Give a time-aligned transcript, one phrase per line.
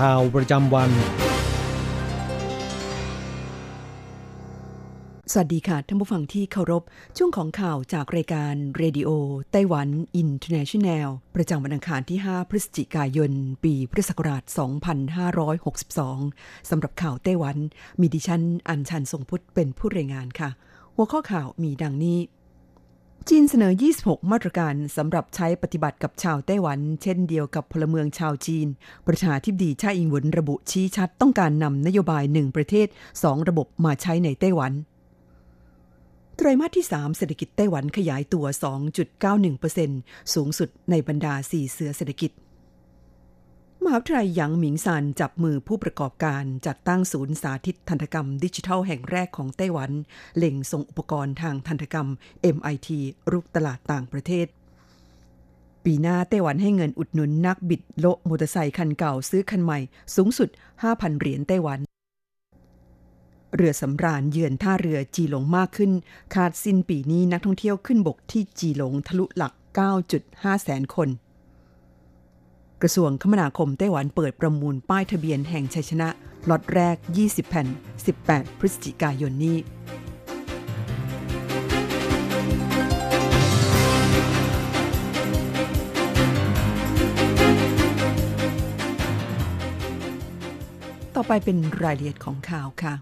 [0.04, 0.90] ่าวประจำวัน
[5.32, 6.82] สวัสดีค่ะท่านผู้ฟังที่เคารพ
[7.16, 13.32] ช่วงของข่าวจากรายการ Radio Taiwan International ประจำวันอังคารที่ 5 พฤศจิกายน
[13.64, 14.42] ปีพุทธศักราช
[16.16, 17.56] 2562 สำหรับข่าวไต้หวัน
[18.00, 20.50] มีดิฉันอัญชันทรงพุทธเป็นผู้รายงานค่ะ
[20.96, 22.18] หัวข้อข่าวมีดังนี้
[23.32, 28.66] จีนเสนอ 26 มาตรการสำหรับใช้ปฏิบัติกับชาวไต้หวัน เช่นเดียวกับพลเมืองชาวจีน
[29.06, 32.86] ประธานาธิบดีชาอิงหวนระบุชี้ชัดต้องการนำนโยบายหนึ่งประเทศ
[33.18, 34.72] 2 ระบบมาใช้ในไต้หวัน
[36.36, 38.44] ไตรมาสที่ 3 เศรษฐกิจไต้หวันขยายตัว
[39.18, 42.30] 2.91%สูงสุดในบรรดา 4 เสือเศรษฐกิจ
[43.90, 49.90] หาวิทยาลัยหยางหมิงซานจับมือผู้ประกอบการจัดตั้งศูนย์สาธิตทันตกรรมดิจิทัลแห่งแรกของไต้หวัน
[50.36, 52.08] เล็งส่งอุปกรณ์ทางทันตกรรม
[52.56, 52.88] MIT
[53.32, 54.46] รุกตลาดต่างประเทศ
[55.84, 59.78] ปีหน้าไต้หวันให้เงินอุดหนุนนักบิดโลมอเตอร์ไซคันเก่าซื้อคันใหม่
[60.16, 60.48] สูงสุด
[60.84, 61.80] 5,000 เหรียญไต้หวัน
[63.54, 65.92] เรือสำราญเยือนท่าเรือจีหลงมากขึ้น
[66.34, 69.52] คาดสิ้นปีนี้นักท่องเที่ยวขึ้นบกที่จีหลงทะลุหลัก
[70.08, 71.10] 9.5 แสนคน
[72.82, 76.08] กระทรวงคมนาคมไต้หวันเปิดประมูลป้ายทะเบียนแห่งชัยชนะ
[76.48, 77.66] ล็อตแรก 20 แผ่น
[78.12, 79.56] 18 พฤศจิกายนนี้
[91.14, 92.94] ต่อไปเป็นรายละเอียดของข่าวค่ะ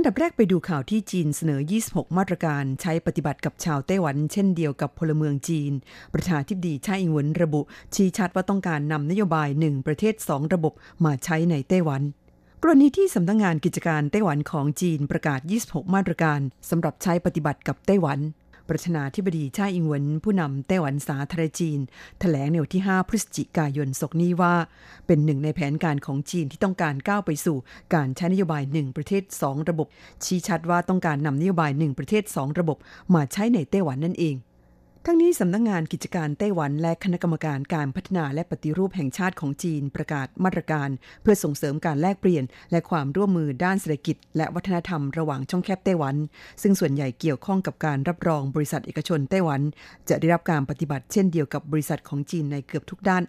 [0.00, 5.72] อันดับแรกไปดูข่าวที่จีนเสนอ 26 มาตรการใช้ปฏิบัติกับชาวไต้หวัน เช่นเดียวกับพลเมืองจีน
[6.14, 7.60] ประธานทิบดีชาอิงหวนระบุ
[7.94, 10.72] ชี้ชัดว่าต้องการนำนโยบาย 1 ประเทศ 2 ระบบ
[11.04, 12.02] มาใช้ในไต้หวัน
[12.62, 18.18] กรณีที่สำนักงงานกิจการไต้หวันของจีนประกาศ 26 มาตรการสำหรับใช้ปฏิบัติกับไต้หวัน
[18.68, 21.78] ประธานาธิบดีชาอิงหวินผู้นำไต้หวันสาธารณจีน
[22.20, 24.54] แถลงในวันที่ 5 พฤศจิกายนศกนี้ว่า
[25.06, 27.56] เป็นหนึ่งในแผนการของจีนที่ต้องการก้าวไปสู่
[27.94, 29.86] การใช้นโยบาย 1 ประเทศ 2 ระบบ
[30.24, 32.76] ชี้ชัดว่าต้องการนำนโยบาย 1 ประเทศ 2 ระบบ
[33.14, 34.36] มาใช้ในไต้หวันนั่นเอง
[35.06, 40.88] ทั้งนี้สำนักงงานกิจการไต้หวันและคณะกรรมการการพัฒนาและปฏิรูปแห่งชาติของจีนประกาศมาตรการ
[41.22, 46.16] เพื่อส่งเสริมการแลกเปลี่ยน และความร่วมมือด้านเศรษฐกิจ และวัฒนธรรมระหว่างช่องแคบไต้หวัน
[46.62, 49.60] ซึ่งส่วนใหญ่เกี่ยวข้องกับการรับรองบริษัทเอกชนไต้หวัน
[50.08, 53.22] จะได้รับการปฏิบัติเช่นเดียวกับบริษัทของจีนในเกือบทุกด้าน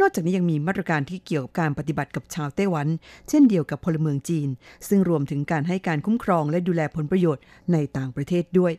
[0.00, 2.86] นอกจากนี้ยังมีมาตรการที่เกี่ยวกับการปฏิบัติกับชาวไต้หวัน
[3.28, 4.48] เช่นเดียวกับพลเมืองจีน
[4.88, 7.42] ซึ่งรวมถึงการให้การคุ้มครองและดูแลผลประโยชน์
[7.72, 8.74] ในต่างประเทศด้วย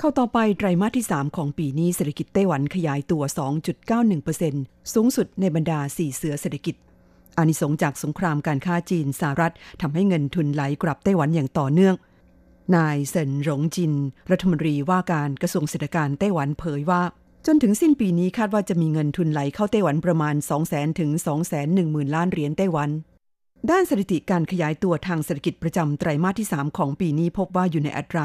[0.00, 3.22] เข้าต่อไปไตรมาสที่ 3 ของปีนี้เศรษฐกิจไต้หวันขยายตัว
[4.08, 6.74] 2.91%สูงสุดในบรรดา 4 เสือเศรษฐกิจ
[7.36, 11.94] อานิสงจากสงครามการค้าจีนสหรัฐทำให้เงินทุนไหลกลับไต้หวันอย่างต่อเนื่อง
[12.76, 13.92] นายเซินหลงจิน
[14.30, 17.02] รัฐมนตรีว่าการกระทรวงเศรษฐการไต้หวันเผยว่า
[17.46, 20.34] จนถึงสิ้นปีนี้คาดว่าจะมีเงินทุนไหลเข้าไต้หวันประมาณ
[20.66, 21.10] 200,000ถึง
[21.62, 22.90] 210,000 ล้านเหรียญไต้หวัน
[23.70, 28.24] ด้านสถิติการขยายตัวทางเศรษฐกิจประจำไตรมาสที่ 3 ของปีนี้พบว่าอยู่ในอัตรา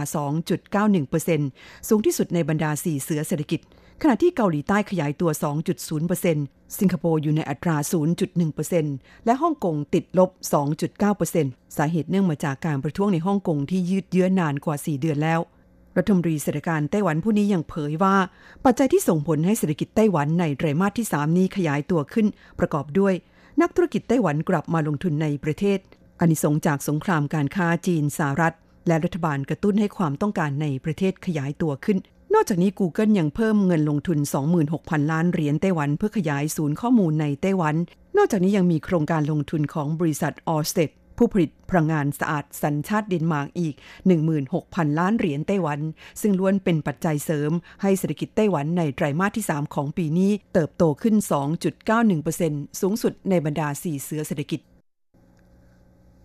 [0.73, 3.59] 2.91%สูงที่สุดในบรรดา 4 เสือเศรษฐกิจ
[4.01, 5.29] ขณะที่เกาหลีใต้ขยายตัว
[6.03, 7.75] 2.0%สิงคโปร์อยู่ในอัตรา
[8.51, 10.29] 0.1%และฮ่องกงติดลบ
[11.03, 15.39] 2.9%สาเหตุเนื่องมาจากการประท้วงในฮ่องกงที่ยืดเยื้อนานกว่า 4 เดือนแล้ว
[15.97, 18.15] รัฐมนตรีเศรษฐการไต้หวันผู้นี้ยังเผยว่า
[18.65, 22.27] ปัจจัยที่ส่งผลให้เศรษฐกิจไต้หวันในไตรมาสที่ 3 นี้ขยายตัวขึ้น
[22.59, 23.15] ประกอบด้วย
[23.61, 25.79] นักธุรกิจไต้หวันกลับมาลงทุนในประเทศ
[26.19, 28.55] อันิสงจากสงครามการค้าจีนสหรัฐ
[28.87, 31.97] และรัฐบาลกระตุ้นให้ความต้องการในประเทศขยายตัวขึ้น
[32.33, 34.19] นอกจากนี้ Google ยังเพิ่มเงินลงทุน
[34.65, 37.75] 26,000 ล้านเหรียญไต้หวันเพื่อขยายศูนย์ข้อมูลในไต้หวัน
[38.17, 43.75] นอกจากนี้ยังมีโครงการลงทุนของบริษัท Orsted ผู้ ผู้ผลิตพลังงานสะอาดสัญชาติเดนมาร์กอีก
[44.37, 45.79] 16,000 ล้านเหรียญไต้หวัน
[46.21, 51.15] ซึ่งล้วนเป็นปัจจัยเสริม ให้เศรษฐกิจไต้หวันในไตรมาสที่ 3 ของปีนี้เติบโตขึ้น
[51.99, 54.59] 2.91%สูงสุดในบรรดา 4 เสือเศรษฐกิจ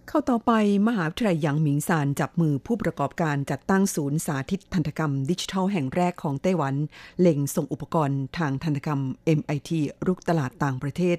[0.08, 0.52] เข้าต่อไป
[0.88, 6.74] มหาวิทยาลัยหยางหมิงซานจับมือผู้ประกอบการจัดตั้งศูนย์สาธิตทันตกรรม ดิจิทัลแห่งแรกของไต้หวัน
[7.20, 9.00] เล็งส่งอุปกรณ์ทางทันตกรรม
[9.38, 9.70] MIT
[10.06, 11.18] รุกตลาดต่างประเทศ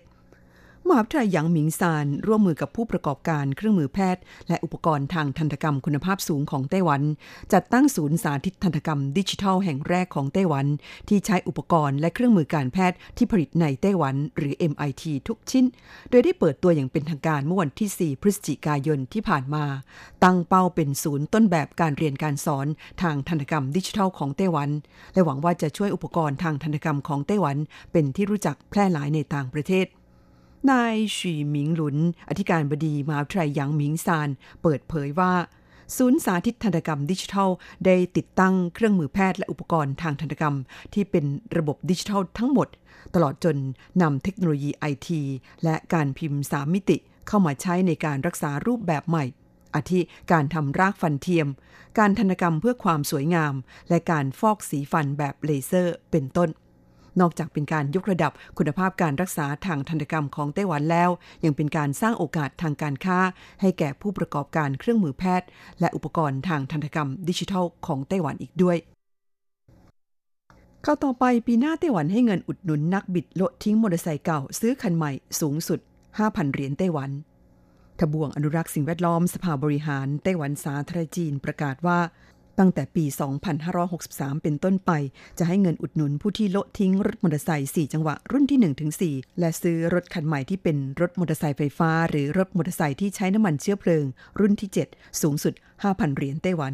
[0.90, 7.02] มหาวิทยาลัยหยางหมิงซาน ร่วมมือกับผู้ประกอบการเครื่องมือแพทย์ และอุปกรณ์ทางทันตกรรมคุณภาพสูงของไต้หวัน
[7.54, 10.66] จัดตั้งศูนย์สาธิตทันตกรรมดิจิทัลแห่งแรกของไต้หวัน
[11.10, 15.66] ที่ใช้อุปกรณ์และเครื่องมือการแพทย์ที่ผลิตในไต้หวัน หรือ MIT ทุกชิ้น
[16.10, 19.66] โดยได้เปิดตัวอย่างเป็นทางการเมื่อวันที่ 4 พฤศจิกายนที่ผ่านมา
[20.24, 22.68] ตั้งเป้าเป็นศูนย์ต้นแบบการเรียนการสอน
[23.02, 24.70] ทางทันตกรรมดิจิทัลของไต้หวัน
[25.14, 27.58] และหวังว่าจะช่วยอุปกรณ์ทางทันตกรรมของไต้หวัน
[27.92, 29.88] เป็นที่รู้จักแพร่หลายในต่างประเทศ
[30.72, 31.98] นายฉีหมิงหลุน
[32.30, 34.30] อธิการบดีมหาวิทยาลัยหยางหมิงซาน
[34.62, 35.34] เปิดเผยว่า
[35.98, 37.50] ศูนย์สาธิตทันตกรรมดิจิทัล
[37.86, 40.56] ได้ติดตั้งเครื่องมือแพทย์และอุปกรณ์ทางทันตกรรม
[40.94, 41.26] ที่เป็น
[41.58, 42.68] ระบบดิจิทัลทั้งหมด
[43.16, 43.58] ตลอดจน
[44.02, 45.22] นำเทคโนโลยีไอที
[45.64, 46.98] และการพิมพ์สามมิติ
[47.28, 49.26] เข้ามาใช้ในการรักษารูปแบบใหม่
[49.76, 50.00] อาทิ
[50.32, 51.48] การทำรากฟันเทียม
[52.00, 53.54] การทันกรรมเพื่อความสวยงาม
[53.90, 56.50] และการฟอกสีฟันแบบเลเซอร์เป็นต้น
[57.20, 61.10] นอกจากเป็นการยกระดับคุณภาพการรักษาทางทันตกรรมของไต้หวันแล้ว
[61.44, 63.20] ยังเป็นการสร้างโอกาสทางการค้า
[63.62, 65.48] ให้แก่ผู้ประกอบการเครื่องมือแพทย์
[65.80, 68.78] และอุปกรณ์ทางทันตกรรมดิจิทัลของไต้หวันอีกด้วย
[70.86, 75.80] ข้าวต่อไปปีหน้าไต้หวันให้เงินอุดหนุนนักบิดโลทิ้งมอเตอร์ไซค์เก่า ซื้อคันใหม่สูงสุด
[76.18, 77.10] 5,000 เหรียญไต้หวัน
[78.00, 82.00] ทบวงอนุรักษ์สิ่งแวดล้อมสภาบริหารไต้หวันสาธารณจีนประกาศว่า
[82.60, 83.06] ตั้งแต่ปี
[83.74, 84.92] 2563 เป็นต้นไป
[85.38, 88.60] จะให้เงินอุดหนุนผู้ที่โละทิ้งรถมอเตอร์ไซค์4จังหวะรุ่นที่
[89.26, 94.06] 1-4 และซื้อรถคันใหม่ที่เป็นรถมอเตอร์ไซค์ไฟฟ้า หรือรถมอเตอร์ไซค์ที่ใช้น้ำมันเชื้อเพลิง
[94.40, 95.54] รุ่นที่ 7 สูงสุด
[95.84, 96.74] 5,000 เหรียญไต้หวัน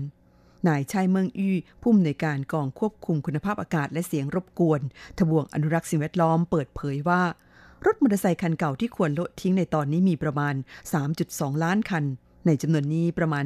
[0.68, 4.82] นายชัยเมืองอี้ผู้อำนวยการกองควบคุมคุณภาพอากาศและเสียงรบกวน
[5.18, 7.22] ทบวงอนุรักษ์สิ่งแวดล้อมเปิดเผยว่า
[7.86, 10.56] รถมอเตอร์ไซค์คันเก่าที่ควรละทิ้งในตอนนี้มีประมาณ
[11.10, 12.06] 3.2 ล้านคัน
[12.48, 13.46] ในจำนวนนี้ประมาณ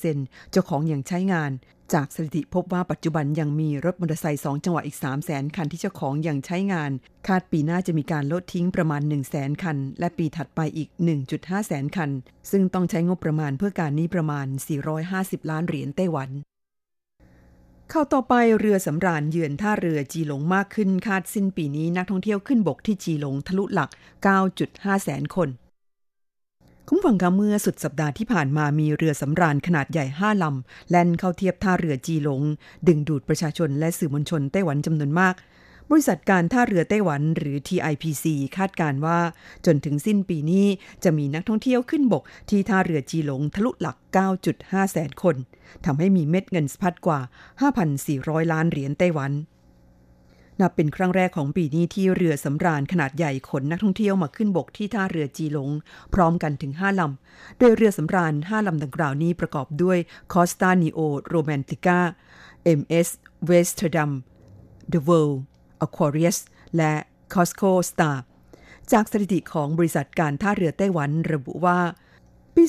[0.00, 1.50] 70%เจ้าของอยังใช้งาน
[1.94, 6.90] จากสถิติพบว่าปัจจุบันยังมีรถมอเตอร์ไซค์2จังหวะอีก 3 0 0แสนคันที่เจ้าของอยังใช้งาน
[7.26, 10.88] คาดปีหน้าจะมีการลดทิ้งประมาณ 1 0 0 0 0แสนคัน และปีถัดไปอีก
[11.28, 12.10] 1.5 แสนคัน
[12.50, 14.46] ซึ่งต้องใช้งบประมาณเพื่อการนี้ประมาณ
[14.98, 16.30] 450 ล้านเหรียญไต้หวัน
[17.90, 23.90] เข้าต่อไปเรือสำราญเยือนท่าเรือจีหลงมากขึ้นคาดสิ้นปีนี้นักท่องเที่ยวขึ้นบกที่จีหลงทะลุหลัก
[24.46, 25.48] 9.5 แสนคน
[26.90, 32.42] คุ้ฟังกาเมื่อสุดสัปดาห์ที่ผ่านมามีเรือสำราญขนาดใหญ่5ลำ แล่นเข้าเทียบท่าเรือจีหลง
[32.88, 35.34] ดึงดูดประชาชนและสื่อมวลชนไต้หวันจำนวนมาก
[35.90, 38.24] บริษัทการท่าเรือไต้หวันหรือ TIPC
[38.56, 39.18] คาดการว่า
[39.66, 40.66] จนถึงสิ้นปีนี้
[41.04, 43.96] จะมีนักท่องเที่ยวขึ้นบกที่ท่าเรือจีหลงทะลุหลัก
[44.44, 45.36] 9.5 แสนคน
[45.84, 47.20] ทำให้มีเม็ดเงินสะพัดกว่า
[47.86, 49.32] 5,400 ล้านเหรียญไต้หวัน
[50.60, 55.70] นับเป็นครั้งแรกของปีนี้ที่เรือสำราญขนาดใหญ่ขนนักท่องเที่ยวมาขึ้นบกที่ท่าเรือจีหลง
[56.14, 59.98] พร้อมกันถึง 5 ลำ โดยเรือสำราญ 5 ลำดังกล่าวนี้ประกอบด้วย
[60.32, 61.00] Costa Neo
[61.34, 61.98] Romantica
[62.78, 63.08] MS
[63.48, 64.10] Westerdam
[64.92, 65.38] The World
[65.84, 66.38] Aquarius
[66.76, 66.94] และ
[67.34, 68.16] Costco Star
[68.92, 71.78] จากสถิติของบริษัทการท่าเรือไต้หวันระบุว่า
[72.60, 72.68] ปี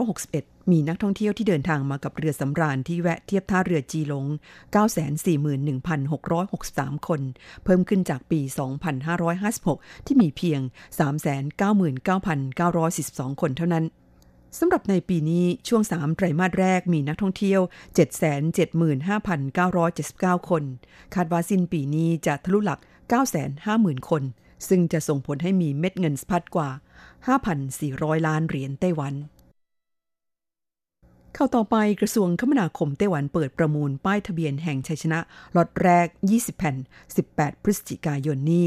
[0.00, 4.26] 2561 มีนักท่องเที่ยวที่เดินทางมากับเรือสำราญที่แวะเทียบท่าเรือจีหลง
[5.66, 7.20] 941,663 คน
[7.64, 8.40] เพิ่มขึ้นจากปี
[9.22, 10.60] 2556 ที่มีเพียง
[12.60, 13.84] 399,942 คนเท่านั้น
[14.58, 17.60] สำหรับในปีนี้ช่วง 3 ไตรมาสแรกมีนักท่องเที่ยว
[19.24, 20.62] 775,979 คน
[21.14, 22.80] คาดว่าสิ้นปีนี้จะทะลุหลัก
[23.44, 24.24] 950,000 คน
[24.68, 26.70] ซึ่งจะส่งผลให้มีเม็ดเงินสะพัดกว่า
[27.48, 29.14] 5,400 ล้านเหรียญไต้หวัน
[31.34, 35.18] เข้าต่อไปกระทรวงคมนาคมไต้หวันเปิดประมูลป้ายทะเบียนแห่งชัยชนะ
[35.56, 36.76] ล็อตแรก 20 แผ่น
[37.20, 38.66] 18 พฤศจิกายนนี้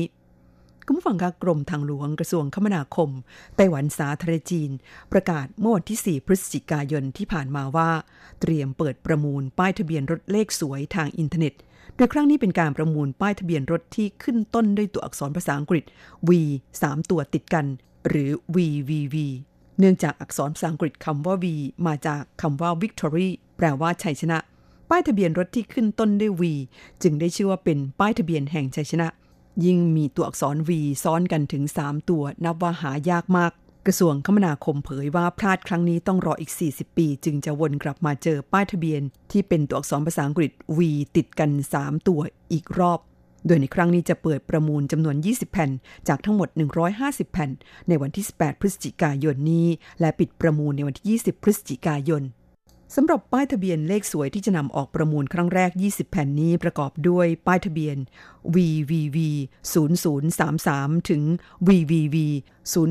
[0.85, 3.09] คุณผู้ฟังคะกรมทางหลวงกระทรวงคมนาคม
[3.55, 4.71] ไต้หวันสาธารณจีน
[5.11, 7.91] ประกาศเมื่อวันที่ 4 พฤศจิกายนที่ผ่านมาว่า
[8.41, 11.53] เตรียมเปิดประมูลป้ายทะเบียนรถเลขสวยทางอินเทอร์เน็ต
[11.97, 15.83] โดยครั้งนี้เป็นการประมูลป้ายทะเบียนรถที่ขึ้นต้นด้วยตัวอักษรภาษาอังกฤษ
[16.29, 16.31] V
[16.75, 17.65] 3 ตัวติดกัน
[18.07, 19.15] หรือ VVV
[19.79, 21.45] เนื่องจากอักษรภาษาอังกฤษคำว่า V
[21.87, 23.27] มาจากคำว่า victory
[23.57, 24.37] แปลว่าชัยชนะ
[24.89, 26.43] ป้ายทะเบียนรถที่ขึ้นต้นด้วย V
[27.03, 29.07] จึงได้ชื่อว่าเป็นป้ายทะเบียนแห่งชัยชนะ
[29.65, 30.71] ยิ่งมีตัวอักษร V
[31.03, 33.51] ซ้อนกันถึง 3 ตัว นับว่าหายากมาก
[33.87, 39.01] กระทรวงคมนาคมเผยว่าพลาดครั้งนี้ต้องรออีก 40 ปี จึงจะวนกลับมาเจอป้ายทะเบียน
[39.31, 40.79] ที่เป็นตัวอักษรภาษาอังกฤษ V
[41.15, 42.19] ติดกัน 3 ตัว
[42.51, 42.99] อีกรอบ
[43.45, 45.71] โดยในครั้งนี้จะเปิดประมูลจำนวน 20 แผ่น
[46.07, 46.49] จากทั้งหมด
[46.91, 47.49] 150 แผ่น
[47.87, 49.67] ในวันที่ 18 พฤศจิกายนนี้
[49.99, 52.23] และปิดประมูลในวันที่ 20 พฤศจิกายน
[52.95, 57.97] สำหรับป้ายทะเบียนเลขสวยที่จะนำออกประมูลครั้งแรก 20 แผ่นนี้ประกอบด้วยป้ายทะเบียน
[58.55, 59.17] VVV
[60.33, 61.21] 0033 ถึง
[61.67, 62.15] VVV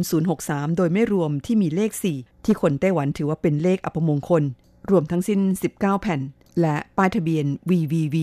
[0.03, 4.43] 0063 โดยไม่รวมที่มีเลข 4 ที่คนไต้หวันถือว่าเป็นเลขอัปมงคล
[4.91, 5.41] รวมทั้งสิ้น
[5.73, 6.21] 19 แผ่น
[6.61, 8.17] และป้ายทะเบียน VVV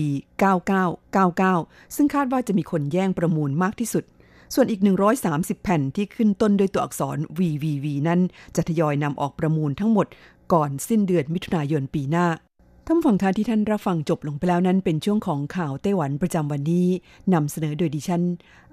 [0.74, 4.04] 9999 ซึ่งคาดว่าจะมีคนแย่งประมูลมากที่สุด
[4.54, 4.80] ส่วนอีก
[5.22, 8.20] 130 แผ่นที่ขึ้นต้นด้วยตัวอักษร VVV นั้น
[8.56, 10.06] จะทยอยนำออกประมูลทั้งหมด
[10.52, 12.26] ก่อนสิ้นเดือนมิถุนายนปีหน้า
[12.86, 16.86] ท่านฟังคาที่ท่านรับฟังจบลงไปแล้วนั้นเป็นช่วงของข่าวไต้หวันประจำวันนี้
[17.34, 18.22] นำเสนอโดยดิฉัน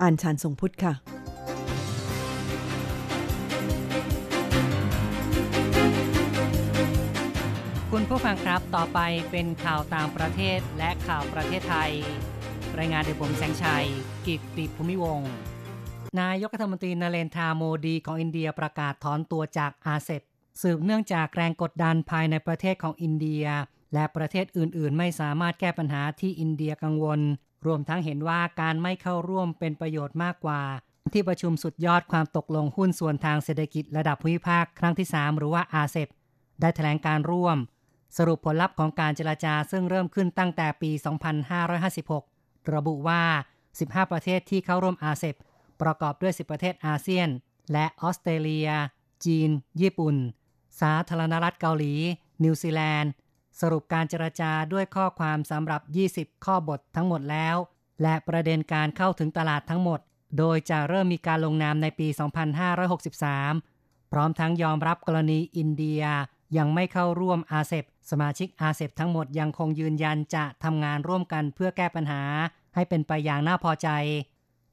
[0.02, 0.94] อ่านชานทรงพุทธค่ะ
[7.92, 9.00] คุณผู้ฟังครับต่อไป
[9.32, 11.92] เป็นข่าวต่างประเทศและข่าวประเทศไทย
[12.78, 13.86] รายงานโดยผมแสงชัย
[14.26, 15.22] กิตติภูมิวงศ์
[16.22, 20.22] นายกรัฐมนตรีนเรนทราโมดีของอินเดียประกาศถอนตัวจาก RCEP
[20.62, 23.46] สืบเนื่องจากแรงกดดันภายในประเทศของอินเดีย
[23.94, 27.20] และประเทศอื่นๆ ไม่สามารถแก้ปัญหาที่อินเดียกังวล
[27.66, 30.62] รวมทั้งเห็นว่าการไม่เข้าร่วมเป็นประโยชน์มากกว่า
[31.14, 36.08] ที่ประชุมสุดยอดความตกลงหุ้นส่วนทางเศรษฐกิจระดับภูมิภาคครั้งที่ 3 หรือว่า RCEP
[36.62, 37.58] ได้แถลงการร่วม
[38.18, 40.92] สรุปผลลัพธ์ของการเจรจาซึ่งเริ่มขึ้นตั้งแต่ปี
[42.02, 43.22] 2556 ระบุว่า
[43.68, 45.36] 15 ประเทศที่เข้าร่วม RCEP
[45.82, 47.30] ประกอบด้วย 10 ประเทศอาเซียน
[47.72, 48.70] และออสเตรเลีย
[49.26, 49.50] จีน
[49.82, 50.16] ญี่ปุ่น
[50.80, 51.94] สาธารณรัฐเกาหลี
[52.44, 53.12] นิวซีแลนด์
[53.62, 55.82] สรุปการเจรจาด้วยข้อความสำหรับ
[56.14, 57.56] 20 ข้อบททั้งหมดแล้ว
[58.02, 60.00] และประเด็นการเข้าถึงตลาดทั้งหมด
[60.38, 62.08] โดยจะเริ่มมีการลงนามในปี
[63.30, 66.04] 2563 พร้อมทั้งยอมรับกรณีอินเดีย
[66.58, 72.24] ยังไม่เข้าร่วมอาเซบสมาชิกอาเซบทั้งหมดยังคงยืนยันจะทำงานร่วมกันเพื่อแก้ปัญหา
[72.76, 73.90] ให้เป็นไปอย่างน่าพอใจ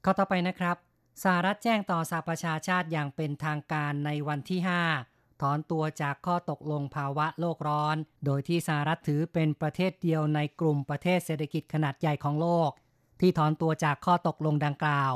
[0.03, 0.77] ข้อต่อไปนะครับ
[1.23, 12.69] สหรัฐแจ้งต่อสหประชาชาติอย่างเป็นทางการในวันที่ 5 ถอนตัวจากข้อตกลงภาวะโลกร้อน โดยที่สหรัฐถือเป็นประเทศเดียวในกลุ่มประเทศเศรษฐกิจขนาดใหญ่ของโลก
[13.19, 15.13] ที่ถอนตัวจากข้อตกลงดังกล่าว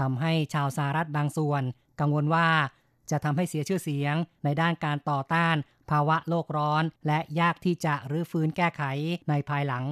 [0.00, 1.62] ทำให้ชาวสหรัฐบางส่วน
[2.00, 2.48] กังวลว่า
[3.10, 4.14] จะทำให้เสียชื่อเสียง
[4.44, 5.56] ในด้านการต่อต้าน
[5.90, 8.82] ภาวะโลกร้อน และยากที่จะรื้อฟื้นแก้ไข
[9.28, 9.84] ในภายหลัง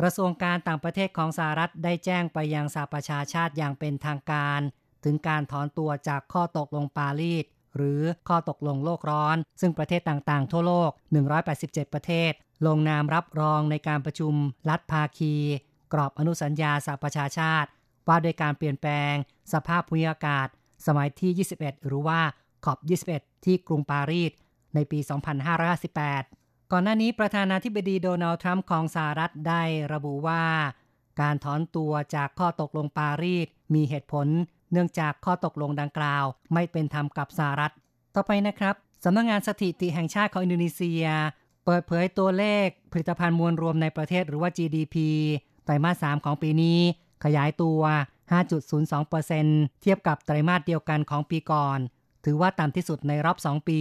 [0.00, 4.60] กระทรวงการต่างประเทศของสหรัฐได้แจ้งไปยังสหประชาชาติอย่างเป็นทางการ
[5.04, 7.44] ถึงการถอนตัวจากข้อตกลงปารีส
[7.76, 10.90] หรือข้อตกลงโลกร้อน ซึ่งประเทศต่างๆ ทั่วโลก
[11.42, 12.32] 187 ประเทศ
[12.66, 14.34] ลงนามรับรองในการประชุม
[14.70, 15.34] รัฐภาคี
[15.92, 17.68] กรอบอนุสัญญาสหประชาชาติ
[18.08, 19.14] ว่าโดยการเปลี่ยนแปลง
[19.52, 20.48] สภาพภูมิอากาศ
[20.86, 22.20] สมัยที่ 21 หรือว่า
[22.64, 22.78] ขอบ
[23.12, 24.32] 21 ที่กรุงปารีส
[24.74, 24.98] ในปี
[25.84, 29.62] 2558 ก่อนหน้านี้ประธานาธิบดีโดนัลด์ทรัมป์ของสหรัฐได้
[29.92, 30.44] ระบุว่า
[31.20, 34.26] การถอนตัวจากข้อตกลงปารีสมีเหตุผล
[34.74, 37.72] เนื่องจากข้อตกลงดังกล่าวไม่เป็นธรรมกับสหรัฐ
[38.14, 41.04] ต่อไปนะครับสำนักงงานสถิติแห่งชาติของอินโดนีเซีย
[41.64, 44.96] เปิดเผยตัวเลขผลิตภัณฑ์มวลรวมในประเทศหรือว่า GDP
[45.64, 46.78] ไตรมาส 3 ของปีนี้
[47.24, 47.80] ขยายตัว
[48.62, 51.78] 5.02%เทียบกับไตรมาสเดียวกันของปีก่อน
[52.24, 53.80] ถือว่าต่ำที่สุดในรอบ 2 ปี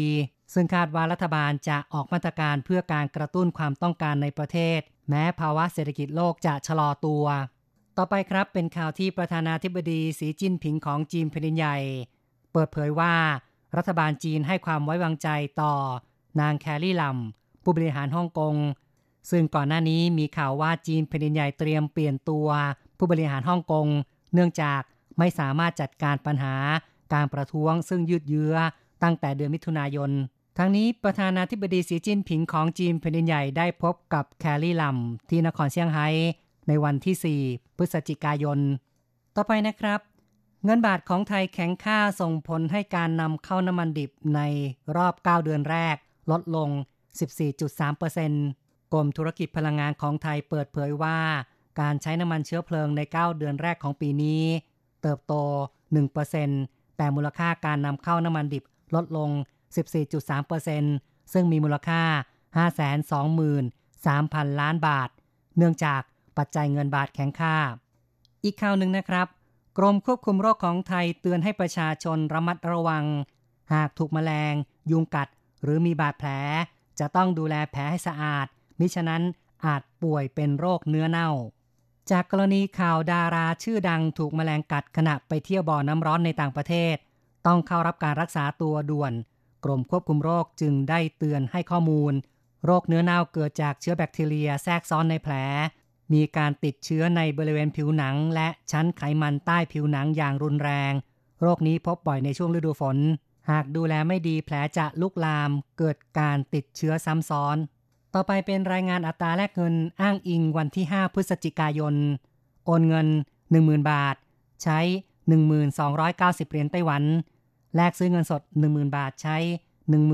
[0.54, 7.24] ซึ่งคาดว่ารัฐบาลจะออกมาตรการเพื่อการกระตุ้นความต้องการในประเทศ แม้ภาวะเศรษฐกิจโลกจะชะลอตัว
[7.98, 11.78] ต่อไปครับเป็นข่าวที่ประธานาธิบดีสีจิ้นผิงของจีนแผ่นดินใหญ่
[12.52, 13.14] เปิดเผยว่า
[13.78, 15.30] รัฐบาลจีนให้ความไว้วางใจ
[15.62, 15.74] ต่อ
[16.40, 17.18] นางแคลรี่ลัม
[17.64, 18.56] ผู้บริหารฮ่องกง
[19.32, 22.48] ซึ่งก่อนหน้านี้มีข่าวว่าจีนแผ่นดินใหญ่เตรียมเปลี่ยนตัว
[22.98, 23.88] ผู้บริหารฮ่องกง
[24.34, 24.82] เนื่องจาก
[25.20, 26.56] ไม่สามารถจัดการปัญหา
[27.14, 28.56] การประท้วงซึ่งยืดเยื้อ
[29.04, 30.12] ตั้งแต่เดือนมิถุนายน
[30.58, 34.98] ทั้งนี้ประธานาธิบดีสีจิ้นผิงของจีนแผ่นดินใหญ่ได้พบกับแคลรี่ลัม
[35.30, 36.08] ที่นครเซี่ยงไฮ้
[36.68, 38.60] ในวันที่ 4 พฤศจิกายน
[39.36, 40.00] ต่อไปนะครับ
[40.66, 44.42] เงินบาทของไทยแข็งค่าส่งผลให้การนำเข้าน้ำมันดิบใน
[44.96, 45.96] รอบ 9 เดือนแรก
[46.32, 46.70] ลดลง
[47.42, 51.18] 14.3%กรมธุรกิจพลังงานของไทยเปิดเผยว่า
[51.80, 54.44] การใช้น้ำมันเชื้อเพลิงใน 9 เดือนแรกของปีนี้
[55.02, 55.34] เติบโต
[56.16, 58.64] 1%แต่มูลค่าการนำเข้าน้ำมันดิบ
[58.96, 59.30] ลดลง
[60.12, 62.04] 14.3%ซึ่งมีมูลค่า
[63.32, 65.10] 523,000 ล้านบาท
[65.58, 66.02] เนื่องจาก
[66.38, 67.58] ปัจจัยเงินบาทแข็งค่า
[68.44, 69.28] อีกข่าวหนึ่งนะครับ
[69.78, 73.06] กรมควบคุมโรคของไทยเตือนให้ประชาชนระมัดระวัง
[73.74, 74.54] หากถูกมแมลง
[74.92, 75.28] ยุงกัด
[75.64, 76.30] หรือมีบาดแผล
[77.00, 78.48] จะต้องดูแลแผลให้สะอาด
[78.80, 79.24] มิฉะนั้น
[79.66, 81.30] อาจป่วยเป็นโรคเนื้อเน่า
[82.12, 86.96] จากกรณีข่าวดาราชื่อดังถูกมแมลงกัดขณะไปเที่ยวบ่อน้ำร้อนในต่างประเทศ
[87.46, 89.14] ต้องเข้ารับการรักษาตัวด่วน
[89.64, 92.14] กรมควบคุมโรคจึงได้เตือนให้ข้อมูล
[92.66, 95.34] โรคเนื้อเน่าเกิดจากเชื้อแบคทีเรียแทรกซ้อนในแผล
[96.14, 100.94] มีการติดเชื้อในบริเวณผิวหนัง และชั้นไขมันใต้ผิวหนังอย่างรุนแรง
[101.42, 102.98] โรคนี้พบบ่อยในช่วงฤดูฝน
[103.50, 107.58] หากดูแลไม่ดีแผลจะลุกลาม เกิดการติดเชื้อซ้ำซ้อน
[108.14, 111.96] ต่อไปเป็นรายงานอัตราแลกเงินอ้างอิงวันที่ 5 พฤศจิกายน
[112.66, 113.08] โอนเงิน
[113.48, 114.16] 10,000 บาท
[114.64, 114.80] ใช้
[115.42, 117.04] 1290 เหรียญไต้หวัน
[117.76, 119.38] แลกซื้อเงินสด 10,000 บาทใช้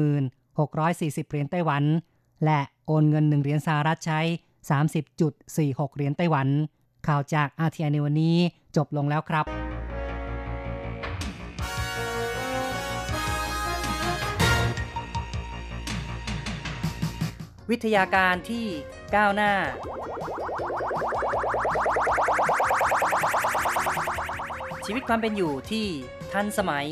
[0.08, 1.84] 1640 เหรียญไต้หวัน
[2.46, 4.22] และโอนเงิน 1 เหรียญสหรัฐใช้
[4.60, 6.48] 30.46 เหรียญไต้หวัน
[7.08, 8.36] ข่าวจาก RTI ในวันนี้
[8.76, 9.46] จบลงแล้วครับ
[17.70, 18.66] วิทยาการที่
[19.16, 19.52] ก้าวหน้า
[24.86, 25.86] ชีวิตความเป็นอยู่ที่
[26.34, 26.88] ทันสมัย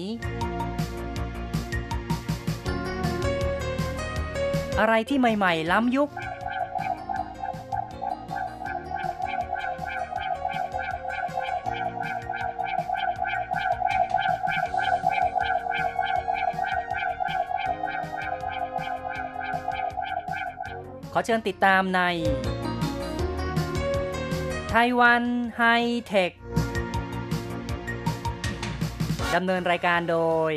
[4.79, 6.09] อะไรที่ใหม่ ๆ ล้ำยุค
[21.17, 22.01] อเชิญติดตามใน
[24.71, 25.23] ไต้หวัน
[25.57, 25.63] ไฮ
[26.05, 26.31] เทค
[29.35, 30.17] ดำเนินรายการโด
[30.49, 30.51] ย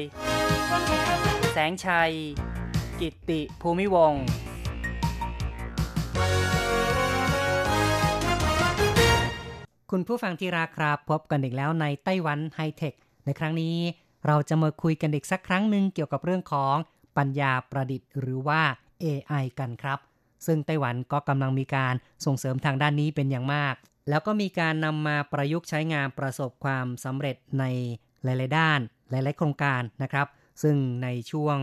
[1.53, 2.13] แสงชัย
[3.01, 4.25] กิตติภูมิวงศ์
[9.91, 13.77] คุณผู้ฟังที่รักครับพบกันอีกแล้วในไต้หวันไฮเทค ในครั้งนี้
[14.27, 16.77] เราจะมาคุยกันอีกสักครั้งหนึ่งเกี่ยวกับเรื่องของ
[17.17, 18.63] ปัญญาประดิษฐ์หรือว่า
[19.05, 20.10] AI กันครับ
[20.47, 21.95] ซึ่งไต้หวันก็กำลังมีการ
[22.25, 23.75] ส่งเสริมทางด้านนี้เป็นอย่างมาก
[24.09, 27.65] แล้วก็มีการนำมาประยุกต์ใช้งานประสบความสำเร็จใน
[28.25, 28.81] หลาย ๆ ด้าน
[29.11, 30.27] หลาย ๆ โครงการนะครับ
[30.63, 31.59] ซึ่งในช่วง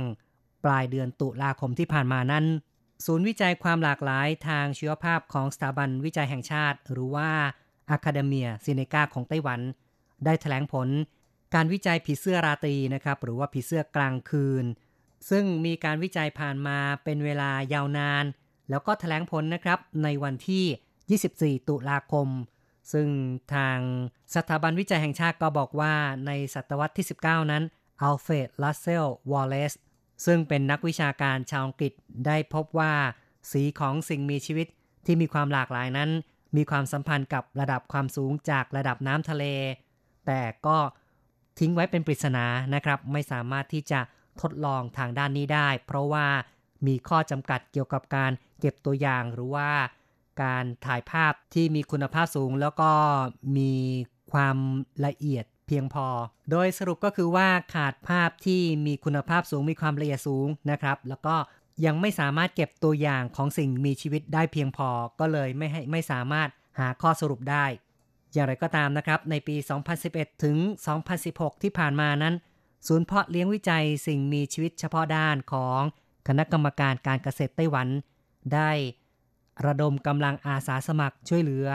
[0.64, 2.46] ปลายเดือนตุลาคมที่ผ่านมานั้น
[3.06, 7.30] ศูนย์วิจัยความหลากหลายทางชีวภาพของสถาบันวิจัยแห่งชาติ หรือว่า
[7.96, 9.60] Academia s i n e c a ของไต้หวัน
[10.26, 10.88] ได้แถลงผล
[11.56, 14.66] การวิจัยผีเสื้อราตรีนะครับ หรือว่าผีเสื้อกลางคืน
[15.30, 18.26] ซึ่งมีการวิจัยผ่านมาเป็นเวลายาวนาน
[18.70, 22.28] แล้วก็แถลงผลนะครับในวันที่ 24 ตุลาคม
[22.94, 23.08] ซึ่ง
[23.54, 23.78] ทาง
[24.36, 25.94] สถาบันวิจัยแห่งชาติก็บอกว่า
[26.28, 27.64] ในศตวรรษที่ 19 นั้น
[28.02, 29.74] อัลเฟรดรัสเซลวอลเลซ
[30.26, 31.94] ซึ่งเป็นนักวิชาการชาวอังกฤษ
[32.26, 32.94] ได้พบว่า
[33.52, 34.68] สีของสิ่งมีชีวิต
[35.06, 36.10] ที่มีความหลากหลายนั้น
[36.56, 39.46] มีความสัมพันธ์กับระดับความสูงจากระดับน้ำทะเล
[40.26, 40.78] แต่ก็
[41.60, 44.00] ทิ้งไว้เป็นปริศนานะครับ ไม่สามารถที่จะ
[44.42, 46.28] ทดลองทางด้านนี้ได้ เพราะว่า
[46.88, 49.72] มีข้อจำกัดเกี่ยวกับการเก็บตัวอย่างหรือว่า
[50.44, 52.92] การถ่ายภาพที่มีคุณภาพสูง แล้วก็
[53.58, 53.74] มี
[54.32, 54.58] ความ
[55.06, 56.08] ละเอียดเพียงพอ
[56.52, 61.36] โดยสรุปก็คือว่าขาดภาพที่มีคุณภาพสูงมีความละเอียดสูงนะครับ แล้วก็
[61.86, 67.66] ยังไม่สามารถเก็บตัวอย่างของสิ่งมีชีวิตได้เพียงพอ ก็เลยไม่ให้ไม่สามารถหาข้อสรุปได้
[68.34, 69.56] อย่างไรก็ตามนะครับ ในปี
[70.00, 70.58] 2011 ถึง
[71.10, 72.36] 2016 ที่ผ่านมานั้น
[72.88, 75.82] ศูนย์เพาะเลี้ยงวิจัยสิ่งมีชีวิตเฉพาะด้านของ
[76.28, 77.88] คณะกรรมการการเกษตรไต้หวัน
[78.54, 78.72] ได้
[79.66, 81.70] ระดมกำลังอาสาสมัครช่วยเหลือ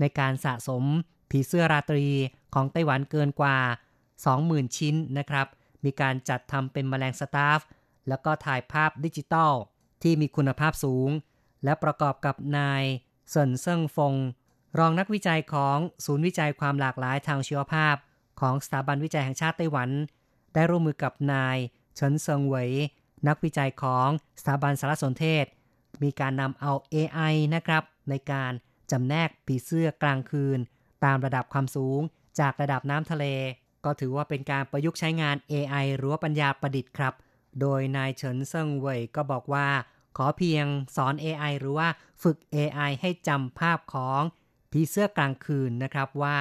[0.00, 0.84] ในการสะสม
[1.30, 2.06] ผีเสื้อราตรี
[2.54, 3.58] ของไต้หวันเกินกว่า
[4.16, 5.46] 20,000 ชิ้นนะครับ
[5.84, 7.60] มีการจัดทำเป็นแมลงสตาฟ
[8.08, 9.52] แล้วก็ถ่ายภาพดิจิตอล
[10.02, 11.10] ที่มีคุณภาพสูง
[11.64, 12.82] และประกอบกับนาย
[13.30, 14.14] เซินเซิงฟง
[14.78, 17.94] รองนักวิจัยของศูนย์วิจัยความหลากหลายทางชีวภาพ
[18.40, 19.90] ของสถาบันวิจัยแห่งชาติไต้หวัน
[20.54, 21.56] ได้ร่วมมือกับนาย
[21.94, 22.70] เฉินเซิงเหวย
[23.26, 24.08] นักวิจัยของ
[24.40, 25.44] สถาบันสารสนเทศ
[26.02, 28.52] มีการนำเอา AI นะครับ ในการ
[28.90, 30.58] จำแนกผีเสื้อกลางคืน
[31.04, 32.00] ตามระดับความสูง
[32.40, 33.24] จากระดับน้ำทะเล
[33.84, 37.14] ก็ถือว่าเป็นการประยุกต์ใช้งาน AI หรือว่าปัญญาประดิษฐ์ครับ
[37.60, 39.68] โดยนายเฉินเซิงเว่ยก็บอกว่า
[40.16, 41.88] ขอเพียงสอน AI หรือว่า
[42.22, 44.20] ฝึก AI ให้จำภาพของ
[44.72, 46.36] ผีเสื้อกลางคืนนะครับว่า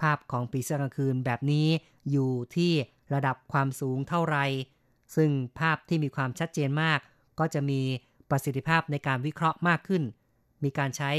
[0.00, 1.68] ภาพของผีเสื้อกลางคืนแบบนี้
[2.10, 2.72] อยู่ที่
[3.14, 4.36] ระดับความสูงเท่าไร
[5.16, 6.98] ซึ่งภาพที่มีความชัดเจนมาก
[7.38, 7.80] ก็จะมี
[8.30, 10.02] ประสิทธิภาพในการวิเคราะห์มากขึ้น
[10.64, 11.10] มีการใช้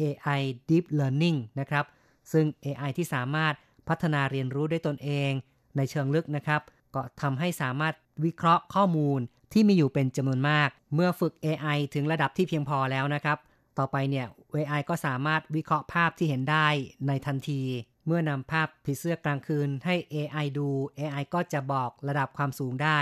[0.00, 1.84] AI Deep Learning นะครับ
[2.32, 3.54] ซึ่ง AI ที่สามารถ
[3.88, 5.30] พัฒนาเรียนรู้ได้ตนเอง
[5.76, 6.60] ในเชิงลึกนะครับ
[6.94, 9.20] ก็ทำให้สามารถวิเคราะห์ข้อมูล
[9.52, 13.38] ที่มีอยู่เป็นจำนวนมาก เมื่อฝึก AI ถึงระดับที่เพียงพอแล้วนะครับ
[13.78, 16.66] ต่อไปเนี่ย AI ก็สามารถวิเคราะห์ภาพที่เห็นได้
[17.06, 17.62] ในทันที
[18.06, 22.98] เมื่อนำภาพผีเสื้อกลางคืนให้ AI ดู AI ก็จะบอกระดับความสูงได้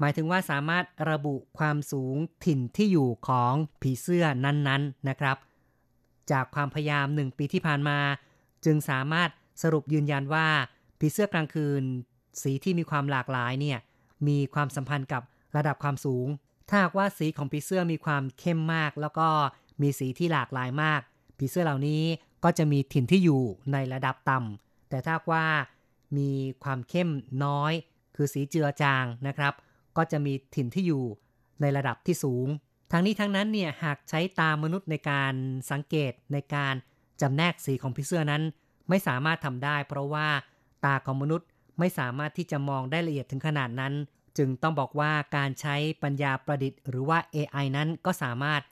[0.00, 5.36] หมายถึงว่าสามารถระบุความสูงถิ่นที่อยู่ของผีเสื้อนั้นๆนะครับ
[6.30, 7.98] จากความพยายามหนึ่งปีที่ผ่านมา
[8.64, 9.30] จึงสามารถ
[9.62, 10.46] สรุปยืนยันว่า
[10.98, 11.82] ผีเสื้อกลางคืน
[12.42, 13.78] สีที่มีความหลากหลายเนี่ย
[14.28, 15.22] มีความสัมพันธ์กับ
[15.56, 16.26] ระดับความสูง
[16.68, 19.28] ถ้าหากว่าสีของผีเสื้อมีความเข้มมาก แล้วก็
[19.82, 21.00] มีสีที่หลากหลายมาก
[21.38, 22.02] ผีเสื้อเหล่านี้
[22.44, 25.46] ก็จะมีถิ่นที่อยู่ในระดับต่ำแต่ถ้าว่า
[26.16, 26.30] มี
[26.64, 27.10] ความเข้ม
[27.44, 27.72] น้อย
[28.16, 29.54] คือสีเจือจางนะครับ
[29.96, 31.04] ก็จะมีถิ่นที่อยู่
[31.60, 32.48] ในระดับที่สูง
[32.92, 35.34] ทั้งนี้ทั้งนั้นเนี่ยหากใช้ตามมนุษย์ในการ
[35.70, 36.74] สังเกตในการ
[37.20, 38.42] จำแนกสีของผีเสื้อนั้น
[38.88, 40.28] ไม่สามารถทำได้ เพราะว่า
[40.84, 41.48] ตาของมนุษย์
[41.78, 43.92] ไม่สามารถที่จะมองได้ละเอียดถึงขนาดนั้น
[44.38, 48.62] จึงต้องบอกว่าการใช้ปัญญาประดิษฐ์ หรือว่า AI นั้นก็สามารถ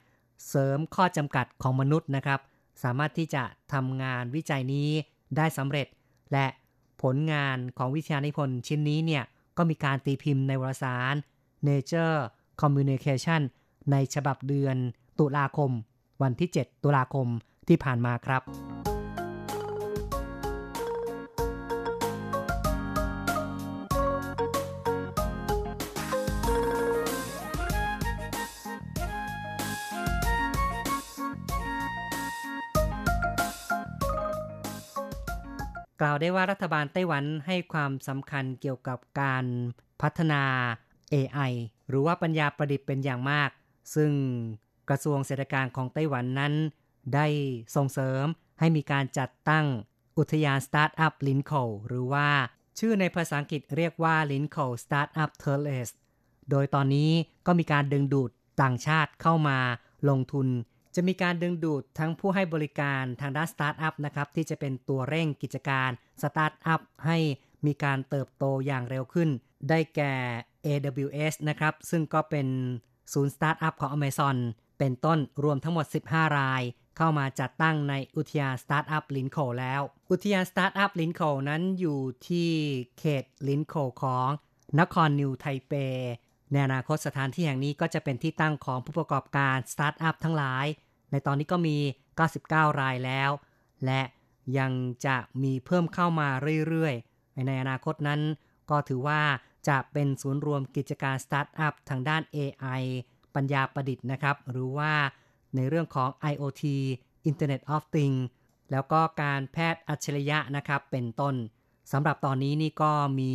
[0.47, 2.39] เสริมข้อจำกัดของมนุษย์นะครับ
[2.83, 4.89] สามารถที่จะทำงานวิจัยนี้
[5.37, 5.87] ได้สำเร็จ
[6.33, 6.45] และ
[7.01, 9.23] ผลงานของวิทยานิพนธ์ชิ้นนี้เนี่ย
[9.59, 11.15] ก็มีการตีพิมพ์ในวารสาร
[11.67, 12.17] Nature
[12.61, 13.41] Communication
[13.91, 14.75] ในฉบับเดือน
[15.19, 15.71] ตุลาคม
[16.21, 17.27] วันที่ 7 ตุลาคม
[17.67, 18.41] ที่ผ่านมาครับ
[35.99, 39.45] กล่าวได้ว่ารัฐบาลไต้หวันให้ความสำคัญเกี่ยวกับการ
[40.01, 40.43] พัฒนา
[41.13, 41.51] AI
[41.89, 43.49] หรือว่าปัญญาประดิษฐ์เป็นอย่างมาก
[43.95, 44.11] ซึ่ง
[44.89, 46.53] กระทรวงเศรษฐการของไต้หวันนั้น
[47.15, 47.27] ได้
[47.75, 48.25] ส่งเสริม
[48.59, 49.65] ให้มีการจัดตั้ง
[50.17, 51.51] อุทยานสตาร์ทอัพลินโค
[51.87, 52.27] หรือว่า
[52.79, 55.89] ชื่อในภาษาอังกฤษเรียกว่า Linkou Startup Terrace
[56.49, 57.11] โดยตอนนี้
[57.45, 58.31] ก็มีการดึงดูด
[58.61, 59.57] ต่างชาติเข้ามา
[60.09, 60.47] ลงทุน
[61.01, 65.89] จะมีการดึงดูดทั้งผู้ให้บริการทางด้านสตาร์ทอัพนะครับที่จะเป็นตัวเร่งกิจการ
[66.21, 67.17] สตาร์ทอัพให้
[67.65, 69.29] มีการเติบโตอย่างเร็วขึ้น
[69.69, 70.13] ได้แก่
[70.65, 72.47] AWS นะครับ ซึ่งก็เป็น
[73.13, 74.37] ศูนย์สตาร์ทอัพของ Amazon
[74.79, 76.61] เป็นต้นรวมทั้งหมด 15 ราย
[76.97, 79.81] เข้ามาจัดตั้งในอุทยานสตาร์ทอัพลินโคแล้ว
[80.11, 82.49] อุทยานสตาร์ทอัพลินโคนั้นอยู่ที่
[82.99, 84.27] เขตลินโคของ
[84.79, 85.73] นครนิวไทเป
[86.51, 90.65] ในอนาคตสถานที่แห่งนี้ก็จะเป็นที่ตั้งของผู้ประกอบการสตาร์ทอัพทั้งหลาย
[91.11, 91.77] ในตอนนี้ก็มี
[92.29, 93.29] 99 รายแล้ว
[93.85, 94.01] และ
[94.57, 94.71] ยัง
[95.05, 96.29] จะมีเพิ่มเข้ามา
[96.67, 98.21] เรื่อยๆ ในอนาคตนั้น
[98.69, 99.21] ก็ถือว่า
[99.67, 102.81] จะเป็นศูนย์รวมกิจการสตาร์ทอัพทางด้าน AI
[103.35, 104.93] ปัญญาประดิษฐ์นะครับ หรือว่า
[105.55, 106.63] ในเรื่องของ IoT
[107.29, 108.21] Internet of Things
[108.71, 111.35] แล้วก็การแพทย์อัจฉริยะนะครับเป็นต้น
[111.91, 113.33] สำหรับตอนนี้นี่ก็มี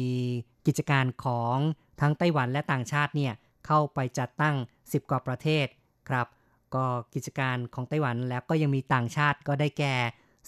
[0.66, 1.56] กิจการของ
[2.00, 3.32] ทั้งไต้หวันและต่างชาติเนี่ย
[3.66, 5.66] เข้าไปจัดตั้ง 10 กว่าประเทศ
[6.08, 6.26] ครับ
[6.74, 6.84] ก็
[7.14, 9.94] กิจการของไต้หวันแล้วก็ยังมีต่างชาติก็ได้แก่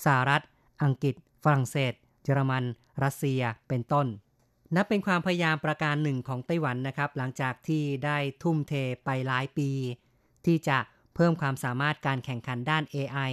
[0.05, 0.43] สหรัฐ
[0.83, 1.93] อังกฤษ ฝรั่งเศส
[2.25, 2.65] เยอรมัน
[3.03, 4.07] รัสเซียเป็นต้น
[4.75, 8.73] นับเป็นความพยายามประการหนึ่งของไต้หวันนะครับ หลังจากที่ได้ทุ่มเท
[9.05, 9.71] ไปหลายปี
[10.47, 10.79] ที่จะ
[11.15, 13.33] เพิ่มความสามารถการแข่งขันด้าน AI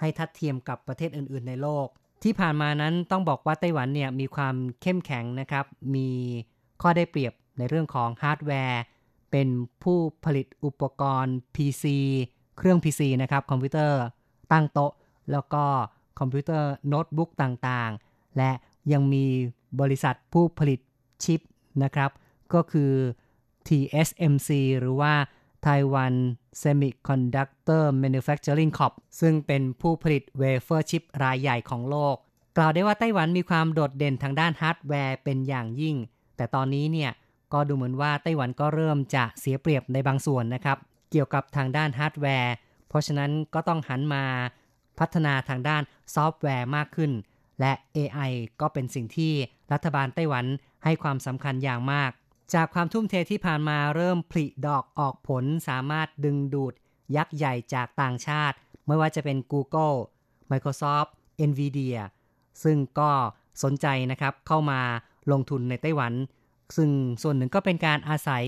[0.00, 1.86] ให้ทัดเทียมกับประเทศอื่น ๆ ในโลก
[2.22, 6.08] ที่ผ่านมานั้นต้องบอกว่าไต้หวันเนี่ยมีความเข้มแข็งนะครับ มี
[6.82, 8.82] ข้อได้เปรียบในเรื่องของฮาร์ดแวร์
[9.32, 9.48] เป็น
[9.82, 11.84] ผู้ผลิตอุปกรณ์ PC
[12.56, 14.00] เครื่อง PC นะครับคอมพิวเตอร์
[14.52, 14.92] ตั้งโต๊ะ
[15.32, 15.64] แล้วก็
[16.18, 18.50] คอมพิวเตอร์โน้ตบุ๊กต่างๆ และ
[18.92, 19.24] ยังมี
[19.80, 20.80] บริษัทผู้ผลิต
[21.24, 21.40] ชิป
[21.82, 22.10] นะครับ
[22.54, 22.92] ก็คือ
[23.68, 25.12] TSMC หรือว่า
[25.66, 26.14] Taiwan
[26.62, 32.16] Semiconductor Manufacturing Corp ซึ่งเป็นผู้ผลิตเวเฟอร์ชิปรายใหญ่ของโลก
[32.56, 35.96] กล่าวได้ว่าไต้หวันมีความโดดเด่นทางด้านฮาร์ดแวร์เป็นอย่างยิ่ง
[36.36, 37.10] แต่ตอนนี้เนี่ย
[37.52, 40.78] ก็ดูเหมือนว่าไต้หวันก็เริ่มจะเสียเปรียบในบางส่วนนะครับ
[41.10, 42.54] เกี่ยวกับทางด้านฮาร์ดแวร์
[42.88, 44.24] เพราะฉะนั้นก็ต้องหันมา
[44.98, 45.82] พัฒนาทางด้าน
[46.14, 47.12] ซอฟต์แวร์มากขึ้น
[47.60, 49.32] และ AI ก็เป็นสิ่งที่
[49.72, 50.44] รัฐบาลไต้หวัน
[50.84, 52.10] ให้ความสำคัญอย่างมาก
[52.54, 56.74] จากความทุ่มเทที่ผ่านมาเริ่มผลิดอกออกผลสามารถดึงดูด
[57.16, 59.98] ยักษ์ใหญ่จากต่างชาติ ไม่ว่าจะเป็น Google
[60.50, 61.10] Microsoft
[61.48, 61.98] Nvidia
[62.64, 63.10] ซึ่งก็
[63.62, 64.80] สนใจนะครับเข้ามา
[65.32, 66.12] ลงทุนในไต้หวัน
[66.76, 66.90] ซึ่ง
[67.22, 68.44] ส่วนหนึ่งก็เป็นการอาศัย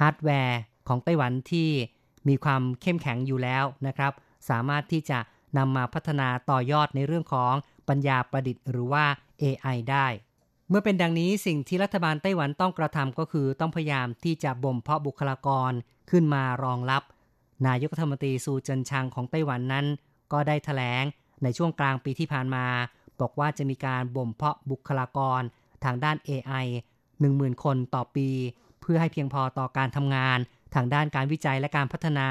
[0.00, 1.68] ฮาร์ดแวร์ของไต้หวันที่
[2.28, 4.12] มีความเข้มแข็งอยู่แล้วนะครับ
[4.48, 5.18] สามารถที่จะ
[5.58, 7.54] นำมาพัฒนาต่อยอดในเรื่องของ
[7.88, 9.04] ปัญญาประดิษฐ์หรือว่า
[9.42, 10.06] AI ได้
[10.68, 15.72] เมื่อเป็นดังนี้สิ่งที่รัฐบาลไต้หวันต้องกระทำก็คือต้องพยายามที่จะบ่มเพาะบุคลากร
[16.10, 17.02] ขึ้นมารองรับ
[17.66, 19.86] นายกรัฐมนตรีซูเจินชางของไต้หวันนั้น
[20.32, 21.04] ก็ได้ถแถลง
[21.42, 22.66] ในช่วงกลางปีที่ผ่านมา
[23.20, 25.42] บอกว่าจะมีการบ่มเพาะบุคลากร
[25.84, 26.66] ทางด้าน AI
[27.28, 28.28] 10,000 คนต่อปี
[28.80, 30.38] เพื่อให้เพียงพอต่อการทำงาน
[30.74, 32.28] ทางด้านการวิจัยและการพัฒนา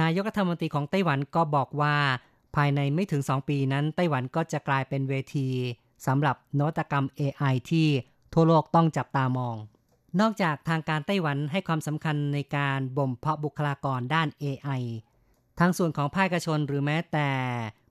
[0.00, 1.96] นายกรัฐมนตรีของไต้หวันก็บอกว่า
[2.56, 5.48] ภายในไม่ถึง 2 ปีนั้น ไต้หวันก็จะกลายเป็นเวที
[6.06, 7.88] สำหรับนวัตกรรม AI ที่
[8.34, 9.56] ทั่วโลกต้องจับตามอง
[10.20, 14.82] นอกจากทางการไต้หวันให้ความสำคัญในการบ่มเพาะบุคลากรด้าน AI
[15.58, 17.28] ทางส่วนของภาคเอกชนหรือแม้แต่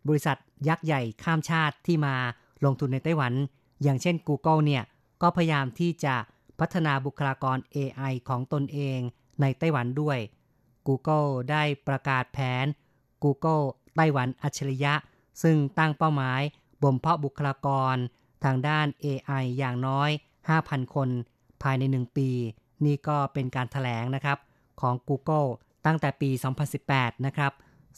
[0.07, 2.15] บริษัทยักษ์ใหญ่ข้ามชาติที่มา
[2.65, 3.33] ลงทุนในไต้หวัน
[3.83, 4.83] อย่างเช่น Google เนี่ย
[5.23, 6.15] ก็พยายามที่จะ
[6.59, 8.99] พัฒนาบุคลากร AI ของตนเอง
[9.41, 10.19] ในไต้หวันด้วย
[10.87, 12.65] Google ได้ประกาศแผน
[13.23, 13.63] Google
[13.95, 14.93] ไต้หวันอัจฉริยะ
[15.43, 16.41] ซึ่งตั้งเป้าหมาย
[16.83, 17.95] บ่มเพาะบุคลากร
[18.43, 20.09] ทางด้าน AI อย่างน้อย
[20.51, 21.09] 5,000 คน
[21.63, 22.29] ภายใน 1 ปี
[22.85, 24.37] นี่ก็เป็นการแถลงนะครับ
[24.81, 25.49] ของ Google
[25.85, 26.29] ตั้งแต่ปี
[26.77, 27.53] 2018 นะครับ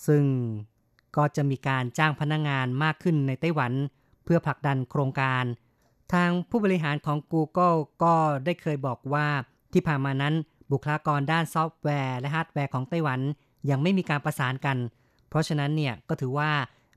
[0.08, 0.24] ซึ่ง
[1.18, 3.74] ก็จะมีการจ้างพนักงานมากขึ้นในไต้หวัน
[4.24, 5.44] เพื่อผลักดันโครงการ
[6.14, 8.14] ทางผู้บริหารของ Google ก็
[8.46, 9.28] ได้เคยบอกว่า
[9.74, 10.34] ที่ผ่านมานั้น
[10.72, 13.20] บุคลากรด้านซอฟต์แวร์และฮาร์ดแวร์ของไต้หวัน
[13.70, 14.78] ยังไม่มีการประสานกัน
[15.30, 16.52] เพราะฉะนั้นเนี่ยก็ถือว่า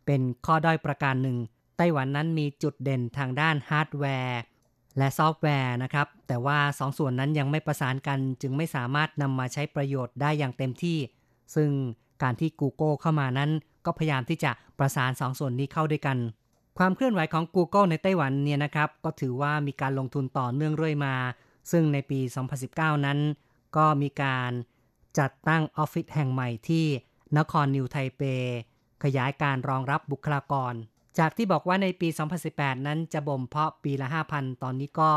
[0.06, 1.36] เป็นข้อด้อยประการหนึ่ง
[1.76, 4.40] ไต้หวันนั้นมีจุดเด่นทางด้านฮาร์ดแวร์
[4.98, 10.98] และซอฟต์แวร์นะครับ แต่ว่าสองส่วนนั้นยังไม่ประสานกัน จึงไม่สามารถนำมาใช้ประโยชน์ได้อย่างเต็มที่
[11.54, 11.70] ซึ่ง
[12.22, 13.50] การที่ Google เข้ามานั้น
[13.86, 16.18] ก็พยายามที่จะประสานสองส่วนนี้เข้าด้วยกัน
[16.78, 21.14] ความเคลื่อนไหวของ Google ในไต้หวันเนี่ยนะครับ ก็ถือว่ามีการลงทุนต่อเนื่องเรื่อยมา
[21.70, 22.20] ซึ่งในปี
[22.62, 23.18] 2019 นั้น
[23.76, 24.50] ก็มีการ
[25.18, 26.86] จัดตั้งออฟฟิศแห่งใหม่ที่
[27.38, 28.22] นครนิวไทเป
[29.04, 30.74] ขยายการรองรับบุคลากร
[31.18, 32.08] จากที่บอกว่าในปี
[32.48, 35.10] 2018 นั้นจะบ่มเพาะปีละ 5,000 ตอนนี้ก็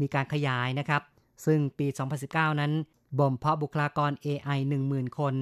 [0.00, 1.02] มีการขยายนะครับ
[1.46, 1.86] ซึ่งปี
[2.24, 2.72] 2019 นั้น
[3.18, 5.34] บ่มเพาะบุคลากร AI 10,000 คน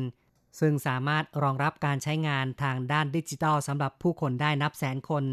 [0.60, 5.24] ซึ่งสามารถรองรับการใช้งานทางด้านดิจิทัลสำหรับผู้คนได้นับแสนคน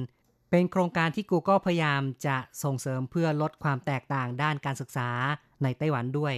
[0.58, 5.10] เป็นโครงการที่ Google พยายามจะส่งเสริมเพื่อลดความแตกต่างด้านการศึกษา
[5.64, 6.34] ในไต้หวันด้วย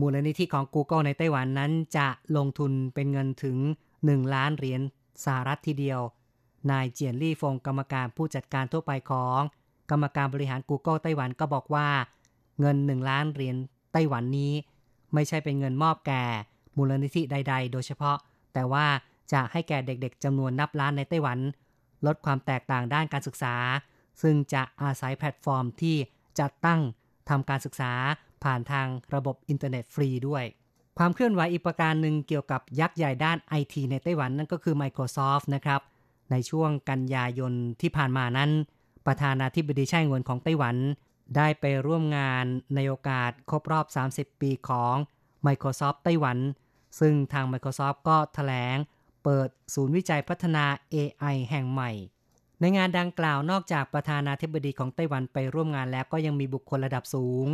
[0.00, 3.56] มูลนิธิของ Google ในไต้หวันนั้นจะลงทุนเป็นเงินถึง
[3.94, 4.80] 1 ล้านเหรียญ
[5.24, 6.00] สหรัฐทีเดียว
[6.70, 9.40] นายเจียนลี่ฟงกรรมการผู้จัดการทั่วไปของ
[9.90, 11.88] กรรมการบริหาร Google ไต้หวันก็บอกว่า
[12.60, 13.56] เงิน 1 ล้านเหรียญ
[13.92, 14.52] ไต้หวันนี้
[15.14, 16.24] ไม่ใช่เป็นเงินมอบแก่
[16.76, 18.16] มูลนิธิใด ๆ โดยเฉพาะ
[18.54, 18.86] แต่ว่า
[19.32, 21.40] จะให้แก่เด็กๆจำนวนนับล้านในไต้หวัน
[22.06, 23.54] ลดความแตกต่างด้านการศึกษา
[24.22, 25.96] ซึ่งจะอาศัยแพลตฟอร์มที่
[26.40, 26.80] จัดตั้ง
[27.28, 27.92] ทำการศึกษา
[28.44, 30.44] ผ่านทางระบบอินเทอร์เน็ตฟรีด้วย
[30.98, 35.80] ความเคลื่อนไหวอีกประการหนึ่งเกี่ยวกับยักษ์ใหญ่ด้านไอทีในไต้หวันนั่นก็คือ Microsoft นะครับ
[36.30, 38.50] ในช่วงกันยายนที่ผ่านมานั้น
[39.06, 40.76] ประธานาธิบดีไช่อิงเหวินของไต้หวัน
[41.36, 44.94] ได้ไปร่วมงานในโอกาสครบรอบ 30 ปีของ
[45.46, 46.38] Microsoft ไต้หวัน
[47.00, 48.76] ซึ่งทาง Microsoft ก็แถลง
[49.24, 51.90] เปิดศูนย์วิจัยพัฒนา AI แห่งใหม่
[52.60, 57.46] ในงานดังกล่าวนอกจากประธานาธิบดีของไต้หวันไปร่วมงานแล้วก็ยังมีบุคคลระดับสูง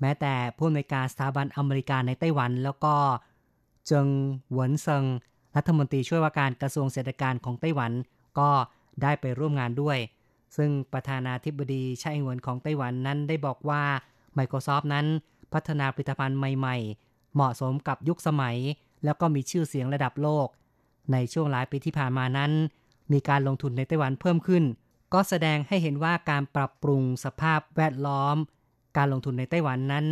[0.00, 2.94] แม้แต่ผู้อำนวยการสถาบันอเมริกาในไต้หวันแล้วก็
[3.86, 4.08] เจิง
[4.52, 5.04] หวนเซิง
[5.56, 7.92] รัฐมนตรีช่วยว่าการกระทรวงเศรษฐกิจของไต้หวัน
[8.38, 8.50] ก็
[9.02, 9.98] ได้ไปร่วมงานด้วย
[10.56, 13.82] ซึ่งประธานาธิบดีไช่อิงเหวินของไต้หวันนั้นได้บอกว่า
[14.38, 15.06] Microsoft นั้น
[15.52, 18.56] พัฒนาผลิตภัณฑ์ใหม่ ๆ เหมาะสมกับยุคสมัย
[19.04, 20.48] แล้วก็มีชื่อเสียงระดับโลก
[21.12, 22.52] ในช่วงหลายปีที่ผ่านมานั้น
[23.12, 24.64] มีการลงทุนในไต้หวันเพิ่มขึ้น
[25.14, 28.36] ก็แสดงให้เห็นว่าการปรับปรุงสภาพแวดล้อม
[28.96, 30.06] การลงทุนในไต้หวันนั้น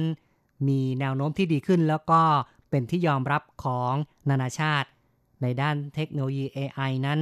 [0.68, 2.22] มีแนวโน้มที่ดีขึ้นแล้วก็
[2.70, 3.92] เป็นที่ยอมรับของ
[4.30, 4.88] นานาชาติ
[5.42, 7.20] ในด้านเทคโนโลยี AI นั้น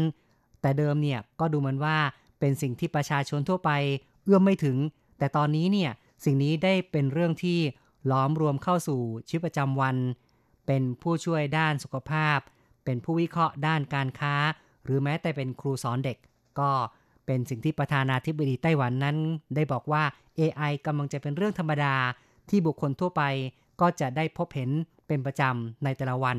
[0.61, 1.97] แต่เดิมเนี่ยก็ดูเหมือนว่า
[2.39, 3.71] เป็นสิ่งที่ประชาชนทั่วไป
[4.25, 4.77] เอื้อมไม่ถึง
[5.19, 5.91] แต่ตอนนี้เนี่ย
[6.25, 7.59] สิ่งนี้ได้เป็นเรื่องที่
[8.11, 9.97] ล้อมรวมเข้าสู่ชีวิตประจำวัน
[10.67, 12.39] เป็นผู้ช่วยด้านสุขภาพ
[12.85, 14.35] เป็นผู้วิเคราะห์ด้านการค้า
[14.85, 16.19] หรือแม้แต่เป็นครูสอนเด็ก
[16.61, 16.71] ก็
[17.27, 19.17] เป็นสิ่งที่ประธานาธิบดีไต้หวันนั้น
[19.55, 20.03] ได้บอกว่า
[20.39, 21.95] AI กำลังจะเป็นเรื่องธรรมดา
[22.51, 23.23] ที่บุคคลทั่วไป
[23.81, 24.71] ก็จะได้พบเห็น
[25.07, 26.39] เป็นประจำในแต่ละวัน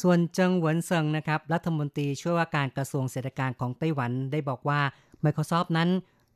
[0.00, 4.80] ส่วนเจิงหวนเซิงนะครับ รัฐมนตรีช่วยว่าการกระทรวงเศรษฐกิจของไต้หวันได้บอกว่า
[5.24, 5.88] Microsoft นั้น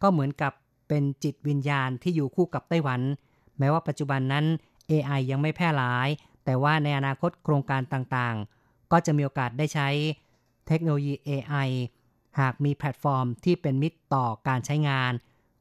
[0.03, 0.53] ก็เหมือนกับ
[0.89, 3.01] เป็นจิตวิญญาณที่อยู่คู่กับไต้หวัน
[3.59, 4.45] แม้ว่าปัจจุบันนั้น
[4.91, 6.09] AI ยังไม่แพร่หลาย
[6.45, 8.54] แต่ว่าในอนาคตโครงการต่างๆ
[8.95, 9.89] ก็จะมีโอกาสได้ใช้
[10.69, 11.69] เทคโนโลยี AI
[12.41, 15.13] หากมีแพลตฟอร์มที่เป็นมิตรต่อการใช้งาน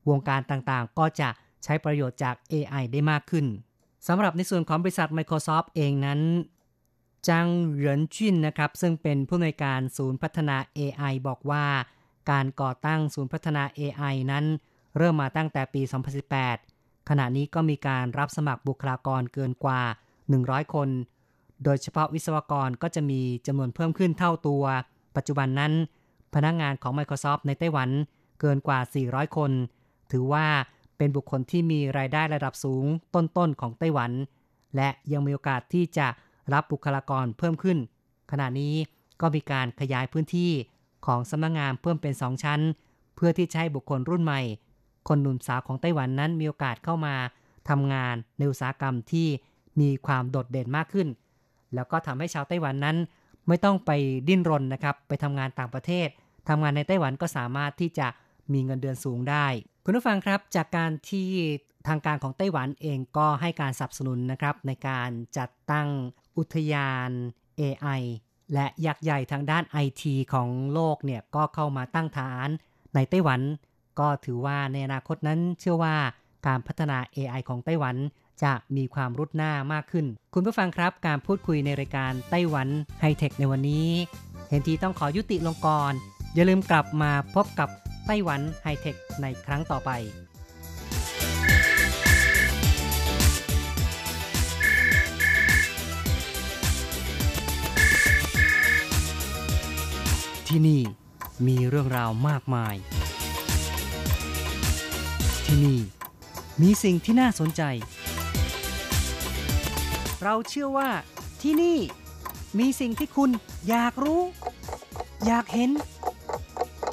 [0.10, 1.30] วงการต่างๆ ก็จะ
[1.64, 3.46] ใช้ประโยชน์จาก AI ได้มากขึ้น
[4.08, 6.20] สำหรับในส่วนของบริษัท Microsoft เองนั้น
[7.30, 11.66] จังเหรินจินนะครับ ซึ่งเป็นผู้อำนวยการศูนย์พัฒนา AI บอกว่า
[12.32, 14.46] การก่อตั้งศูนย์พัฒนา AI นั้น
[14.98, 15.82] เริ่มมาตั้งแต่ปี
[16.46, 20.90] 2018 ขณะนี้ก็มีการรับสมัครบุคลากรเกินกว่า 100 คน
[21.64, 24.64] โดยเฉพาะวิศวกรก็จะมีจำนวนเพิ่มขึ้นเท่าตัว
[25.16, 25.74] ปัจจุบันนั้น
[26.34, 27.90] พนักงงานของ Microsoft ในไต้หวัน
[28.40, 29.52] เกินกว่า 400 คน
[30.12, 30.46] ถือว่า
[30.98, 32.86] เป็นบุคคลที่มีรายได้ระดับสูง
[33.16, 34.12] ต้นๆของไต้หวัน
[34.76, 36.08] และยังมีโอกาสที่จะ
[36.54, 37.78] รับบุคลากรเพิ่มขึ้น
[38.32, 38.76] ขณะนี้
[39.22, 40.52] ก็มีการขยายพื้นที่
[41.06, 42.62] ของสำนักงงานเพิ่มเป็น 2 ชั้น
[43.16, 44.42] เพื่อที่จะให้บุคคลรุ่นใหม่
[45.08, 47.16] คนหนุ่มสาวของไต้หวันนั้นมีโอกาสเข้ามา
[47.70, 49.28] ทำงานในอุตสาหกรรมที่
[49.80, 51.08] มีความโดดเด่นมากขึ้น
[51.76, 52.98] แล้วก็ทำให้ชาวไต้หวันนั้น
[53.48, 53.92] ไม่ต้องไป
[54.28, 56.08] ดิ้นรนนะครับ ไปทำงานต่างประเทศ
[56.50, 58.08] ทำงานในไต้หวันก็สามารถที่จะ
[58.54, 59.46] มีเงินเดือนสูงได้
[59.84, 61.30] คุณผู้ฟังครับ จากการที่
[61.88, 65.88] ทางการของไต้หวันเองก็ให้การสนับสนุนนะครับ ในการจัดตั้ง
[66.38, 67.10] อุทยาน
[67.62, 68.02] AI
[68.54, 72.50] และยักษ์ใหญ่ทางด้านไอทีของโลกเนี่ยก็เข้ามาตั้งฐาน
[72.96, 73.42] ในไต้หวัน
[74.00, 75.96] ก็ถือว่าในอนาคตนั้นเชื่อว่า
[76.48, 77.96] การพัฒนา AI ของไต้หวัน
[78.44, 82.68] จะมีความรุดหน้ามากขึ้น คุณผู้ฟังครับการพูดคุยในรายการไต้หวัน
[83.02, 83.90] ไฮเทคในวันนี้
[84.50, 85.94] เห็นทีต้องขอยุติลงก่อน
[86.34, 87.70] อย่าลืมกลับมาพบกับ
[88.06, 89.92] ไต้หวันไฮเทคในครั้งต่อไป
[100.48, 100.82] ที่นี่
[101.48, 102.76] มีเรื่องราวมากมาย
[105.46, 105.80] ที่นี่
[106.62, 107.62] มีสิ่งที่น่าสนใจ
[110.24, 110.90] เราเชื่อว่า
[111.42, 111.78] ที่นี่
[112.60, 113.30] มีสิ่งที่คุณ
[113.70, 114.22] อยากรู้
[115.26, 115.72] อยากเห็น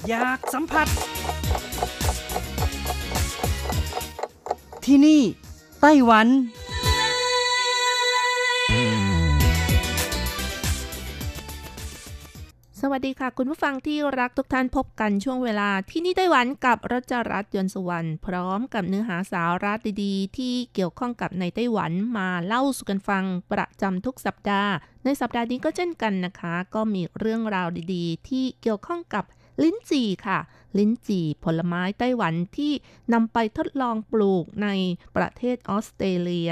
[0.08, 0.86] อยากสัมผัส
[4.84, 5.20] ที่นี่
[5.80, 6.26] ไต้หวัน
[12.90, 19.72] วัสดีค่ะ คุณผู้ฟังที่รักทุกท่านพบกันช่วงเวลาที่นี่ไต้หวันกับรัชรัตน์ยนสุวรรณพร้อมกับเนื้อหาสาระ
[20.04, 24.72] ดีๆ ที่เกี่ยวข้องกับในไต้หวันมาเล่าสู่กันฟังประจำทุกสัปดาห์
[25.04, 29.24] ในสัปดาห์นี้ก็เช่นกันนะคะ ก็มีเรื่องราวดีๆ ที่เกี่ยวข้องกับ
[29.62, 30.38] ลิ้นจี่ค่ะ
[30.78, 32.72] ลิ้นจี่ผลไม้ไต้หวันที่
[33.12, 34.68] นำไปทดลองปลูกใน
[35.16, 36.50] ประเทศออสเตรเลีย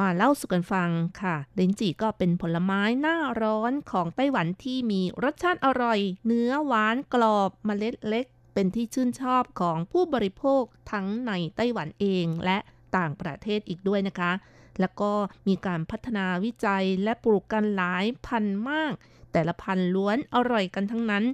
[0.00, 0.90] มาเล่าสู่กันฟัง
[1.22, 12.58] ค่ะ ลิ้นจี่ก็เป็นผลไม้หน้าร้อนของไต้หวันที่มีรสชาติอร่อย เนื้อหวานกรอบเมล็ดเล็ก เป็นที่ชื่นชอบของผู้บริโภคทั้งในไต้หวันเองและ
[12.96, 14.32] ต่างประเทศอีกด้วยนะคะ
[14.80, 15.12] แล้วก็
[15.48, 18.92] มีการพัฒนาวิจัยและปลูกกันหลายพันมาก
[19.32, 21.24] แต่ละพันล้วนอร่อยกันทั้งนั้น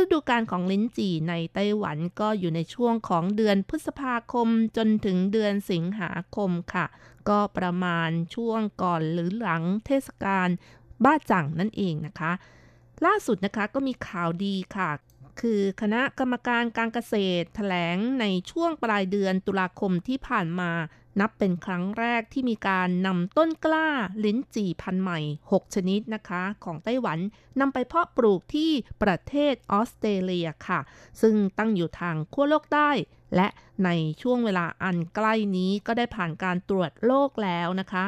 [0.00, 6.86] ฤดูกาลของลิ้นจี่ในไต้หวันก็อยู่ในช่วงของเดือนพฤษภาคมจนถึงเดือนสิงหาคมค่ะ
[7.28, 10.48] ก็ประมาณช่วงก่อนหรือหลังเทศกาล
[11.04, 12.32] บ้าจังนั่นเองนะคะ
[13.06, 14.90] ล่าสุดนะคะก็มีข่าวดีค่ะ
[15.40, 20.70] คือคณะกรรมการการเกษตรแถลงในช่วงปลายเดือนตุลาคมที่ผ่านมา
[21.20, 23.88] นับเป็นครั้งแรกที่มีการนำต้นกล้า
[24.24, 27.18] ลิ้นจี่พันธุ์ใหม่ 6 ชนิดนะคะ ของไต้หวัน
[27.60, 28.70] นำไปเพาะปลูกที่
[29.02, 30.80] ประเทศออสเตรเลียค่ะ
[31.20, 32.90] ซึ่งตั้งอยู่ทางขั้วโลกใต้
[33.36, 33.48] และ
[33.84, 33.90] ใน
[34.22, 38.04] ช่วงเวลาอันใกล้นี้ก็ได้ผ่านการตรวจโรคแล้วนะคะ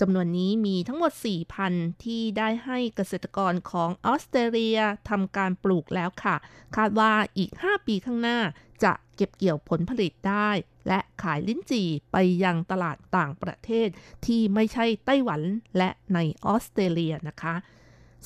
[0.00, 1.12] จำนวนนี้มีทั้งหมด
[1.58, 6.36] 4,000 ที่ได้ให้เกษตรกรของออสเตรเลียทำการปลูกแล้วค่ะ
[6.76, 8.38] คาดว่าอีก 5 ปีข้างหน้า
[9.18, 10.50] เก็บเกี่ยวผลผลิตได้
[10.88, 13.88] และขายลิ้นจี่ไปยังตลาดต่างประเทศ
[14.26, 15.40] ที่ไม่ใช่ไต้หวัน
[15.76, 17.54] และในออสเตรเลียนะคะ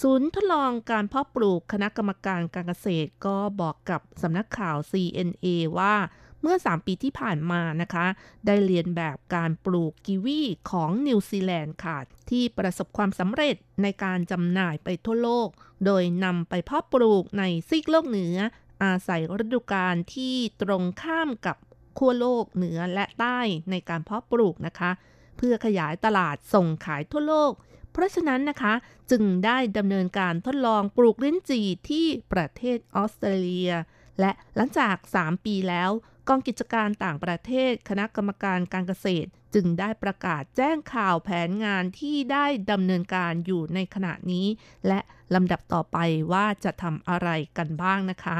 [0.03, 5.47] ศูนย์ทดลองการเพาะปลูกคณะกรรมการการเกษตรก็บอกกับสำนักข่าว CNA
[5.79, 5.95] ว่า
[6.41, 8.07] เมื่อ 3 ปีที่ผ่านมานะคะ
[8.47, 11.99] ได้เรียนแบบการปลูกกีวีของนิวซีแลนด์ค่ะ
[12.31, 15.49] ที่ประสบความสำเร็จในการจำหน่ายไปทั่วโลก
[15.87, 18.37] โดยนำไปเพาะปลูกในซีกโลกเหนือ
[18.83, 21.57] อาศัยฤดูกาลที่ตรงข้ามกับ
[21.99, 23.39] ขั้วโลกเหนือและใต้
[23.71, 24.91] ในการเพาะปลูกนะคะ
[25.37, 27.53] เพื่อขยายตลาดส่งขายทั่วโลก
[27.93, 28.75] เพราะฉะนั้นนะคะ
[29.11, 33.73] จึงได้ดำเนินการทดลองปลูกลิ้นจี่ที่ประเทศออสเตรเลีย
[34.21, 35.91] และหลังจาก 3 ปีแล้ว
[36.29, 44.47] กองกิจการต่างประเทศคณะกรรมการการเกษตร จึงได้ประกาศแจ้งข่าวแผนงานที่ได้ดำเนินการอยู่ในขณะนี้
[44.87, 45.01] และ
[45.35, 45.99] ลำดับต่อไป
[46.33, 48.39] ว่าจะทำอะไรกันบ้างนะคะ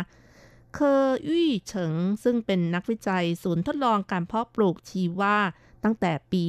[0.75, 5.39] เคอยี่เฉิง ซึ่งเป็นนักวิจัยศูนย์ทดลองการเพาะปลูกชีว่า
[5.85, 6.45] ตั้งแต่ปี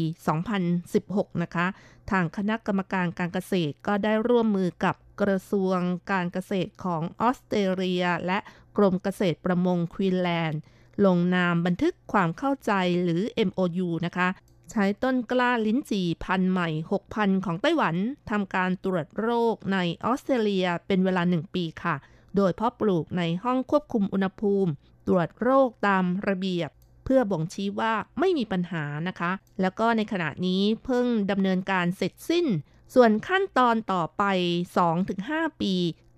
[0.70, 1.68] 2016 นะคะ
[2.12, 5.80] ทางคณะกรรมการการเกษตรก็ได้ร่วมมือกับกระทรวง
[6.12, 8.40] การเกษตรของออสเตรเลีย และ
[8.78, 10.60] กรมเกษตรประมงควีนแลนด์
[11.06, 12.72] ลงนามบันทึกความเข้าใจ
[13.04, 14.28] หรือ MOU นะคะ
[14.72, 16.70] ใช้ต้นกล้าลิ้นจี่พันธุ์ใหม่
[17.08, 17.96] 6,000 ของไต้หวัน
[18.30, 21.96] ทำการตรวจโรคในออสเตรเลียเป็นเวลา 1 ปีค่ะ
[22.36, 24.72] โดยเพาะปลูกในห้องควบคุมอุณหภูมิ
[25.08, 26.70] ตรวจโรคตามระเบียบ
[27.06, 32.46] เพื่อบ่งชี้ว่าไม่มีปัญหานะคะ แล้วก็ในขณะนี้เพิ่งดำเนินการเสร็จสิ้น
[32.94, 34.24] ส่วนขั้นตอนต่อไป
[34.94, 35.74] 2-5 ปี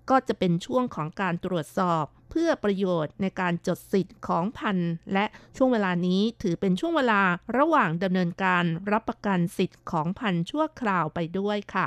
[0.09, 5.25] ก็จะเป็นช่วงของการตรวจสอบ เพื่อประโยชน์ในการจดสิทธิ์ของพันธุ์ และ
[5.57, 7.21] ช่วงเวลานี้ถือเป็นช่วงเวลา
[7.57, 11.85] ระหว่างดำเนินการรับประกันสิทธิ์ของพันธุ์ชั่วคราวไปด้วยค่ะ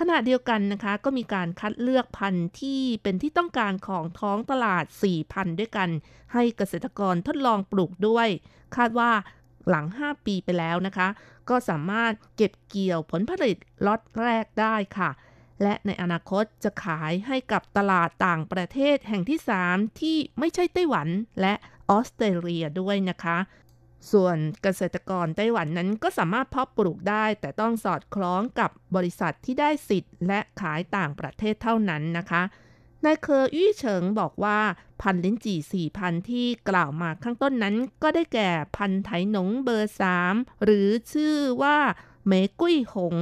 [0.00, 5.88] ขณะเดียวกันนะคะก็มีการคัดเลือกพันธุ์ที่เป็นที่ต้องการของท้องตลาด 4 พันธุ์ด้วยกัน
[6.32, 8.28] ให้เกษตรกรทดลองปลูกด้วย
[8.76, 9.10] คาดว่า
[9.68, 11.08] หลัง 5 ปีไปแล้วนะคะ
[11.48, 13.56] ก็สามารถเก็บเกี่ยวผลผลิต
[13.86, 15.10] ล็อตแรกได้ค่ะ
[15.62, 21.08] และในอนาคตจะขายให้กับตลาดต่างประเทศแห่งที่ 3 ที่ไม่ใช่ไต้หวัน
[21.40, 21.54] และ
[21.90, 23.36] ออสเตรเลียด้วยนะคะ
[24.12, 32.42] ส่วนเกษตรกรไต้หวันนั้นก็สามารถเพาะปลูกได้ แต่ต้องสอดคล้องกับบริษัทที่ได้สิทธิ์ และขายต่างประเทศเท่านั้นนะคะ
[33.04, 34.58] นายเคออี้เฉิงบอกว่า
[35.02, 40.34] พันลิ้นจี่สี่พันที่กล่าวมาข้างต้นนั้นก็ได้แก่พันไถหนงเบอร์สาม
[40.64, 41.78] หรือชื่อว่า
[42.28, 43.16] เมกุ้ยหง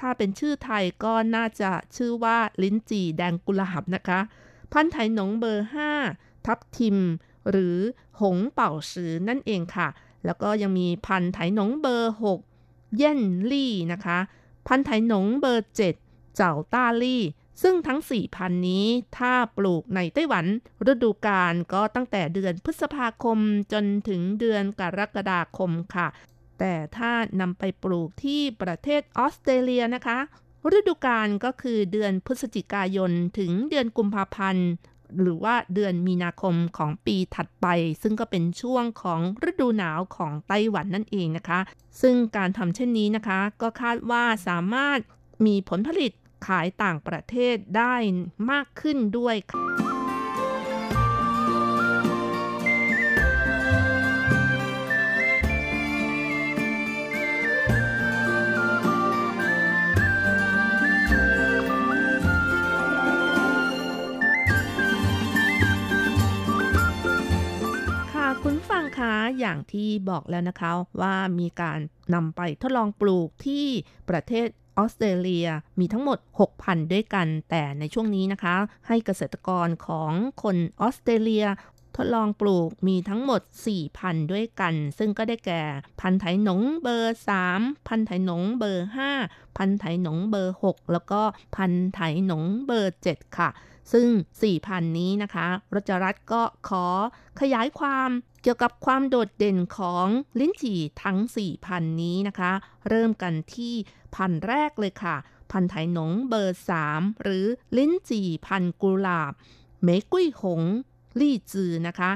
[0.00, 4.20] ถ้าเป็นชื่อไทยก็น่าจะชื่อว่าลิ้นจี่แดงกุหลาบนะคะ
[4.72, 5.92] พันไถหนงเบอร์ห้า
[6.46, 6.98] ทับทิม
[7.50, 7.78] หรือ
[8.20, 9.88] หงเป่าสือนั่นเองค่ะ
[10.28, 12.40] แล้วก็ยังมีพันไถหนงเบอร์หก
[12.96, 13.20] เย่น
[13.50, 14.18] ลี่นะคะ
[14.66, 15.94] พันไถหนงเบอร์เจ็ด
[16.36, 17.22] เจ้าต้าลี่
[17.62, 18.86] ซึ่งทั้ง 4 พันนี้
[19.18, 20.46] ถ้าปลูกในไต้หวัน
[20.90, 23.38] ฤดูกาลก็ตั้งแต่เดือนพฤษภาคม
[23.72, 26.08] จนถึงเดือนกรกฎาคมค่ะ
[26.58, 30.18] แต่ถ้านำไปปลูกที่ประเทศออสเตรเลียนะคะ
[30.76, 34.68] ฤดูกาลก็คือเดือนพฤศจิกายนถึงเดือนกุมภาพันธ์
[35.20, 37.66] หรือว่าเดือนมีนาคมของปีถัดไป
[38.02, 41.60] ซึ่งก็เป็นช่วงของฤดูหนาวของไต้หวันนั่นเองนะคะ
[42.00, 44.98] ซึ่งการทำเช่นนี้นะคะ ก็คาดว่าสามารถ
[45.46, 46.12] มีผลผลิต
[46.46, 47.94] ขายต่างประเทศได้
[48.50, 49.97] มากขึ้นด้วยค่ะ
[68.98, 70.70] คุณฟังคะ อย่างที่บอกแล้วนะคะ
[71.00, 71.78] ว่ามีการ
[72.14, 73.66] นำไปทดลองปลูกที่
[74.10, 74.46] ประเทศ
[74.78, 75.48] ออสเตรเลีย
[75.80, 76.18] มีทั้งหมด
[76.54, 78.54] 6,000 ด้วยกัน แต่ในช่วงนี้นะคะ
[78.86, 81.46] ให้เกษตรกรของคนออสเตรเลีย
[81.96, 83.40] ทดลองปลูกมีทั้งหมด
[83.86, 85.62] 4,000 ด้วยกัน ซึ่งก็ได้แก่
[86.00, 87.18] พันธุ์ไถหนงเบอร์
[87.52, 88.86] 3 พันธุ์ไถหนงเบอร์
[89.20, 91.22] 5 พันธุ์ไถหนงเบอร์ 6 แล้วก็
[91.56, 93.50] พันธุ์ไถหนงเบอร์ 7 ค่ะ
[93.92, 94.08] ซึ่ง
[94.52, 96.86] 4,000 นี้นะคะรัชรัฐก็ขอ
[97.40, 98.10] ขยายความ
[98.42, 100.06] เกี่ยวกับความโดดเด่นของ
[100.38, 101.18] ลิ้นจี่ทั้ง
[101.58, 102.52] 4,000นี้นะคะ
[102.88, 103.74] เริ่มกันที่
[104.14, 105.16] พันแรกเลยค่ะ
[105.50, 106.60] พันไถหนงเบอร์
[106.90, 109.32] 3 หรือลิ้นจี่พันกุหลาบ
[109.84, 110.62] เมกุ้ยหง
[111.20, 112.10] ลี่จือนะคะ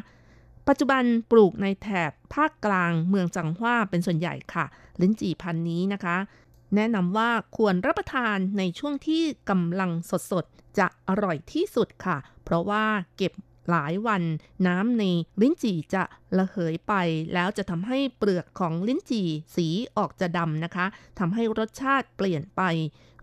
[0.68, 4.64] ปัจจุบันปลูกในแถบภาคกลางเมืองจังหว้าเป็นส่วนใหญ่ค่ะ
[5.01, 6.16] ลิ้นจี่พันนี้นะคะ
[6.75, 9.91] แนะนำว่าควรรับประทานในช่วงที่กำลัง
[10.31, 12.85] สดๆจะอร่อยที่สุดค่ะ เพราะว่า
[13.16, 13.33] เก็บ
[13.71, 14.23] หลายวัน
[14.67, 15.05] น้ำใน
[15.41, 16.03] ลิ้นจี่จะ
[16.39, 16.95] ระเหยไป
[17.35, 20.87] แล้วจะทำให้เปลือกของลิ้นจี่สีออกจะดำนะคะ
[21.19, 22.63] ทำให้รสชาติเปลี่ยนไป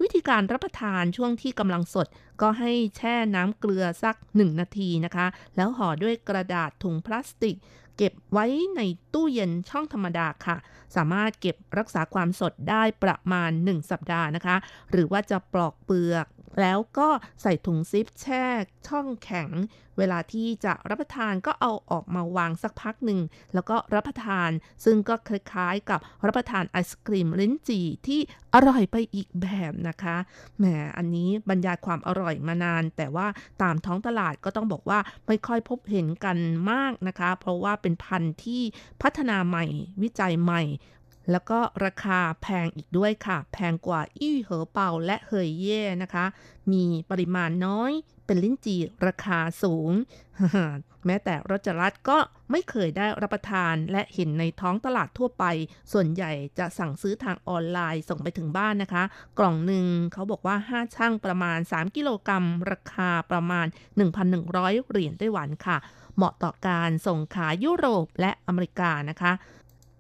[0.02, 2.08] วิธีการรับประทานช่วงที่กำลังสด
[2.42, 7.58] ก็ให้แช่น้ำเกลือสัก 1 นาทีนะคะ แล้วห่อด้วยกระดาษถุงพลาสติก
[7.98, 8.82] เก็บไว้ใน
[9.14, 10.58] ตู้เย็นช่องธรรมดาค่ะ
[10.96, 14.56] สามารถเก็บรักษาความสดได้ประมาณ 1 สัปดาห์นะคะ
[14.92, 16.26] หรือว่าจะปลอกเปลือก
[16.62, 17.08] แล้วก็
[17.42, 18.44] ใส่ถุงซิปแช่
[18.88, 19.50] ช่องแข็ง
[19.98, 23.20] เวลาที่จะรับประทานก็เอาออกมาวางสักพักหนึ่ง
[23.54, 24.50] แล้วก็รับประทาน
[24.86, 28.20] ซึ่งก็คล้ายๆกับรับประทานไอศครีมลิ้นจี่ที่
[28.54, 30.18] อร่อยไปอีกแบบนะคะ
[30.58, 30.66] แหม
[30.98, 33.28] อันนี้บรรยายความอร่อยมานาน แต่ว่า
[33.62, 36.38] ตามท้องตลาดก็ต้องบอกว่าไม่ค่อยพบเห็นกัน
[36.72, 38.62] มากนะคะ เพราะว่าเป็นพันธุ์ที่
[39.02, 39.66] พัฒนาใหม่
[40.02, 40.64] วิจัยใหม่
[41.32, 46.26] แล้วก็ราคาแพงอีกด้วยค่ะ แพงกว่าอี้เหอเป่าและเฮยเย่นะคะ
[46.72, 47.92] มีปริมาณน้อย
[48.26, 49.92] เป็นลิ้นจี่ราคาสูง
[51.06, 52.18] แม้แต่รจรัตก็
[52.52, 55.46] ไม่เคยได้รับประทานและเห็นในท้องตลาดทั่วไป
[55.92, 59.04] ส่วนใหญ่จะสั่งซื้อทางออนไลน์ส่งไปถึงบ้านนะคะ
[59.40, 63.68] กล่องหนึ่งเขาบอกว่า 5ช่างประมาณ 3 กิโลกรัม ราคาประมาณ
[64.28, 65.78] 1,100 เหรียญไต้หวันค่ะ
[66.16, 69.32] เหมาะต่อการส่งขายยุโรปและอเมริกานะคะ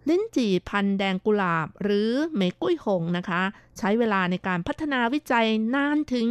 [0.10, 3.41] ลิ้นจี่พันแดงกุหลาบ หรือเมกุ้ยหงนะคะ
[3.78, 6.28] ใช้เวลาในการพัฒนาวิจัยนานถึง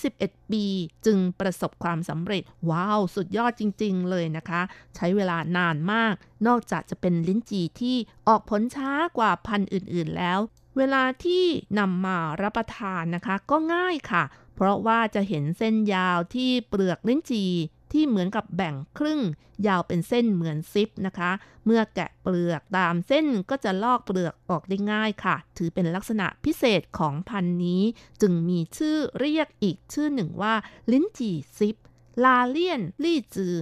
[0.00, 0.66] 21 ปี
[1.06, 4.62] จึงประสบความสำเร็จ ว้าว สุดยอดจริง ๆ เลยนะคะ
[4.96, 6.14] ใช้เวลานานมาก
[6.46, 7.96] นอกจากจะเป็นลิ้นจี่ที่
[8.28, 10.38] ออกผลช้ากว่าพันธุ์อื่น ๆ แล้ว
[10.76, 11.44] เวลาที่
[11.78, 14.24] นำมารับประทานนะคะ ก็ง่ายค่ะ
[14.54, 17.52] เพราะว่าจะเห็นเส้นยาวที่เปลือกลิ้นจี่
[17.92, 19.20] ที่เหมือนกับแบ่งครึ่ง
[19.66, 21.30] ยาวเป็นเส้นเหมือนซิปนะคะ
[21.64, 27.82] เมื่อแกะเปลือกตามเส้นก็จะลอกเปลือกออกได้ง่ายค่ะ ถือเป็นลักษณะพิเศษของพันธุ์นี้
[28.22, 30.54] จึงมีชื่อเรียกอีกชื่อหนึ่งว่า
[30.92, 31.76] ลิ้นจี่ซิป
[32.24, 33.54] ลาเลียน ลี่จือ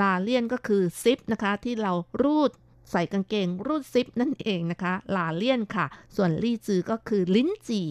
[0.00, 2.50] ลาเลียนก็คือซิปนะคะ ที่เรารูด
[2.90, 7.88] ใส่กางเกงรูดซิปนั่นเองนะคะ ลาเลียนค่ะ ส่วนลี่จือก็คือลิ้นจี่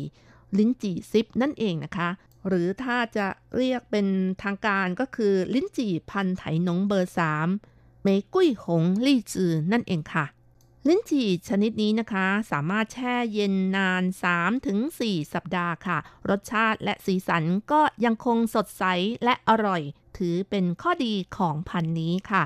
[0.58, 2.10] ลิ้นจี่ซิปนั่นเองนะคะ
[2.48, 4.08] หรือถ้าจะเรียกเป็น
[4.44, 7.48] ทางการก็คือลิ้นจี่พันไถหนงเบอร์สาม
[8.04, 10.26] เมกุ้ยหงลี่จือนั่นเองค่ะ
[10.88, 14.04] ลิ้นจี่ชนิดนี้นะคะ สามารถแช่เย็นนาน
[14.68, 15.98] 3-4 สัปดาห์ค่ะ
[16.30, 18.84] รสชาติและสีสันก็ยังคงสดใส
[19.24, 19.82] และอร่อย
[20.18, 22.44] ถือเป็นข้อดีของพันนี้ค่ะ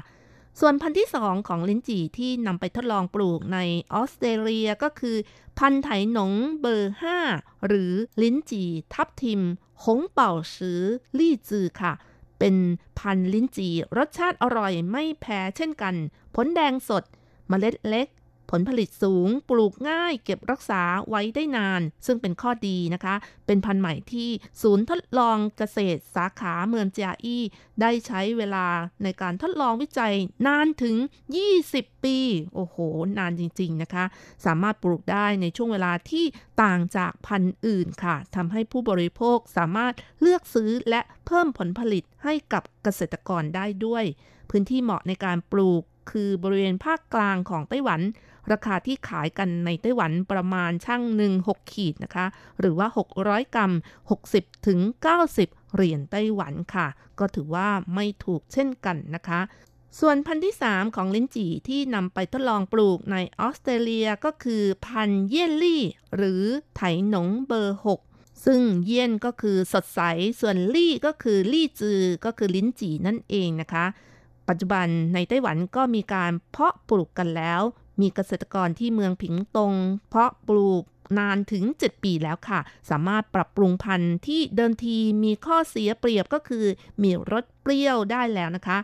[0.60, 3.60] ส่วนพันธุ์ที่สองของลิ้นจี่ที่นำไปทดลองปลูกใน
[3.94, 5.18] ออสเตรเลียก็คือ
[5.60, 6.94] พันธุ์ไถหนงเบอร์
[7.30, 7.92] 5 หรือ
[8.22, 9.42] ลิ้นจี่ทับทิม
[9.86, 10.82] หงเป่าซือ
[11.18, 11.94] ลี่จือค่ะ
[12.40, 12.56] เป็น
[13.00, 15.96] พันธุ์ลิ้นจี่รสชาติอร่อยไม่แพ้เช่นกัน
[16.36, 17.04] ผลแดงสด
[17.50, 18.08] เมล็ดเล็ก
[18.52, 24.30] ผลผลิตสูง ปลูกง่ายเก็บรักษาไว้ได้นาน ซึ่งเป็นข้อดีนะคะ เป็นพันธุ์ใหม่ที่
[24.62, 27.44] ศูนย์ทดลองเกษตรสาขาเมืองเจียอี้
[27.82, 28.68] ได้ใช้เวลา
[29.04, 30.14] ในการทดลองวิจัย
[30.48, 30.96] นานถึง
[31.50, 32.18] 20 ปี
[32.56, 32.78] โอ้โห
[33.18, 34.06] นานจริง ๆ นะคะ
[34.46, 36.26] สามารถปลูกได้ในช่วงเวลาที่
[36.64, 44.04] ต่างจากพันธุ์อื่นค่ะทำให้ผู้บริโภคสามารถเลือกซื้อและเพิ่มผลผลิตให้กับเกษตรกรได้ด้วย
[44.50, 48.02] พื้นที่เหมาะในการปลูกคือบริเวณภาคกลางของไต้หวัน
[48.52, 52.26] ราคาที่ขายกันในไต้หวันประมาณช่างหนึ่ง6ขีดนะคะ
[52.60, 52.88] หรือว่า
[53.20, 53.72] 600 กรัม
[54.20, 54.80] 60ถึง
[55.28, 56.88] 90 เหรียญไต้หวันค่ะ
[57.20, 59.42] ก็ถือว่าไม่ถูกเช่นกันนะคะ
[60.00, 65.84] ส่วนพันธุ์ที่ 3 ของลิ้นจี่ที่นำไปทดลองปลูกในออสเตรเลียก็คือพันธุ์เยลลี่
[66.16, 66.44] หรือ
[66.76, 67.80] ไถหนงเบอร์
[68.10, 70.02] 6 ซึ่งเยี่ยนก็คือสดใส
[70.40, 73.86] ส่วนลี่ก็คือลี่จือ ก็คือลิ้นจี่นั่นเองนะคะ
[74.48, 77.62] ปัจจุบันในไต้หวันก็มีการเพาะปลูกกันแล้ว
[78.02, 79.74] มีเกษตรกรที่เมืองผิงตง
[80.10, 80.84] เพาะปลูก
[81.20, 86.66] นานถึง 7 ปีแล้วค่ะ สามารถปรับปรุงพันธุ์ที่เดิมทีมีข้อเสียเปรียบก็คือ
[87.04, 88.78] มีรสเปรี้ยวได้แล้วนะคะ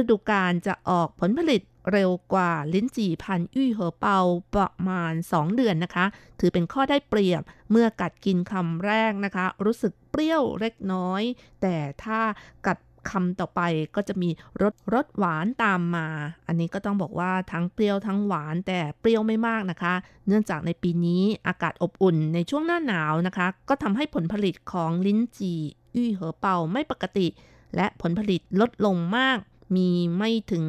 [0.00, 1.62] ฤดูกาลจะออกผลผลิต
[1.92, 4.18] เร็วกว่าลิ้นจี่พันธุ์อี้เหอเปา
[4.54, 6.06] ประมาณ 2 เดือนนะคะ
[6.40, 11.22] ถือเป็นข้อได้เปรียบเมื่อกัดกินคำแรกนะคะ รู้สึกเปรี้ยวเล็กน้อย
[11.62, 12.20] แต่ถ้า
[12.66, 12.78] กัด
[13.10, 13.60] คำต่อไป
[13.96, 14.30] ก็จะมี
[14.62, 16.06] รสรสหวานตามมา
[16.46, 19.94] อันนี้ก็ต้องบอกว่าทั้งเปรี้ยวทั้งหวานแต่เปรี้ยวไม่มากนะคะ
[20.26, 25.60] เนื่องจากในปีนี้อากาศอบอุ่นในช่วงหน้าหนาวนะคะ ก็ทำให้ผลผลิตของลิ้นจี่
[25.94, 27.26] อี้เหอเป่าไม่ปกติ
[27.76, 29.38] และผลผลิตลดลงมาก
[29.76, 29.88] มี
[30.18, 30.64] ไม่ถึง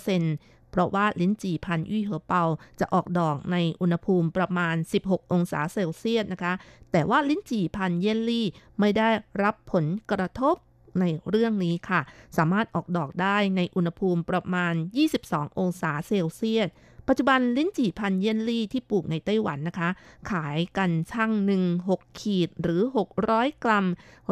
[0.00, 2.42] 30%เพราะว่าลิ้นจี่พันธุ์อี้เหอเปา
[2.80, 6.52] จะออกดอกในอุณหภูมิประมาณ 16 องศาเซลเซียสนะคะ
[6.92, 8.46] แต่ว่าลิ้นจี่พันเยลลี่
[8.80, 9.08] ไม่ได้
[9.42, 10.56] รับผลกระทบ
[11.00, 12.00] ในเรื่องนี้ค่ะ
[12.36, 14.74] สามารถออกดอกได้ในอุณหภูมิประมาณ
[15.16, 16.68] 22 องศาเซลเซียส
[17.08, 19.88] ปัจจุบันลิ้นจี่พันเยนลี่ที่ปลูกในไต้หวันนะคะ
[20.30, 21.62] ขายกันช่างหนึ่ง
[21.94, 22.82] 6ขีดหรือ
[23.22, 23.86] 600 กรัม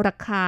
[0.06, 0.44] ราคา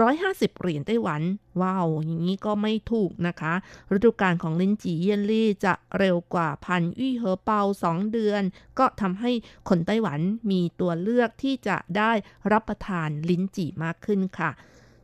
[0.00, 1.22] 150 เหรียญไต้หวัน
[1.60, 3.54] ว้าว อย่างนี้ก็ไม่ถูกนะคะ
[3.96, 8.42] ฤดูกาลของลิ้นจี่เยนลี่จะเร็วกว่าพันอี้เหอเปา 2 เดือน
[8.78, 9.30] ก็ทำให้
[9.68, 12.12] คนไต้หวันมีตัวเลือกที่จะได้
[12.52, 14.50] รับประทานลิ้นจี่มากขึ้นค่ะ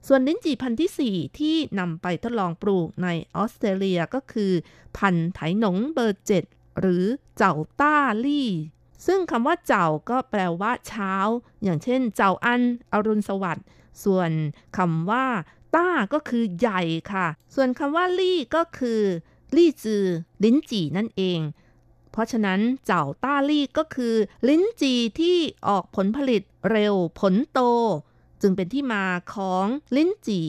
[0.07, 4.53] ส่วนลิ้นจี่พันธุ์ที่ 4 ที่นำไปทดลองปลูกในออสเตรเลียก็คือ
[4.97, 6.45] พันธุ์ไถหนงเบอร์เจ็ด
[6.81, 7.05] หรือ
[7.37, 8.51] เจ้าต้าลี่
[9.07, 11.15] ซึ่งคำว่าเจ้าก็แปลว่าเช้า
[11.63, 13.67] อย่างเช่น เจ้าอัน อรุณสวัสดิ์
[14.05, 14.31] ส่วน
[14.77, 15.27] คำว่า
[15.77, 16.83] ต้าก็คือใหญ่
[17.13, 19.01] ค่ะ ส่วนคำว่าลี่ก็คือ
[19.57, 20.05] ลี่จือ
[20.45, 21.41] ลิ้นจี่นั่นเอง
[22.13, 24.15] เพราะฉะนั้นเจ้าต้าลี่ก็คือ
[24.49, 25.39] ลิ้นจี่ที่
[25.69, 27.61] ออกผลผลิตเร็วผลโต
[28.43, 29.67] จึงเป็นที่มาของ
[29.97, 30.49] ลิ้นจี่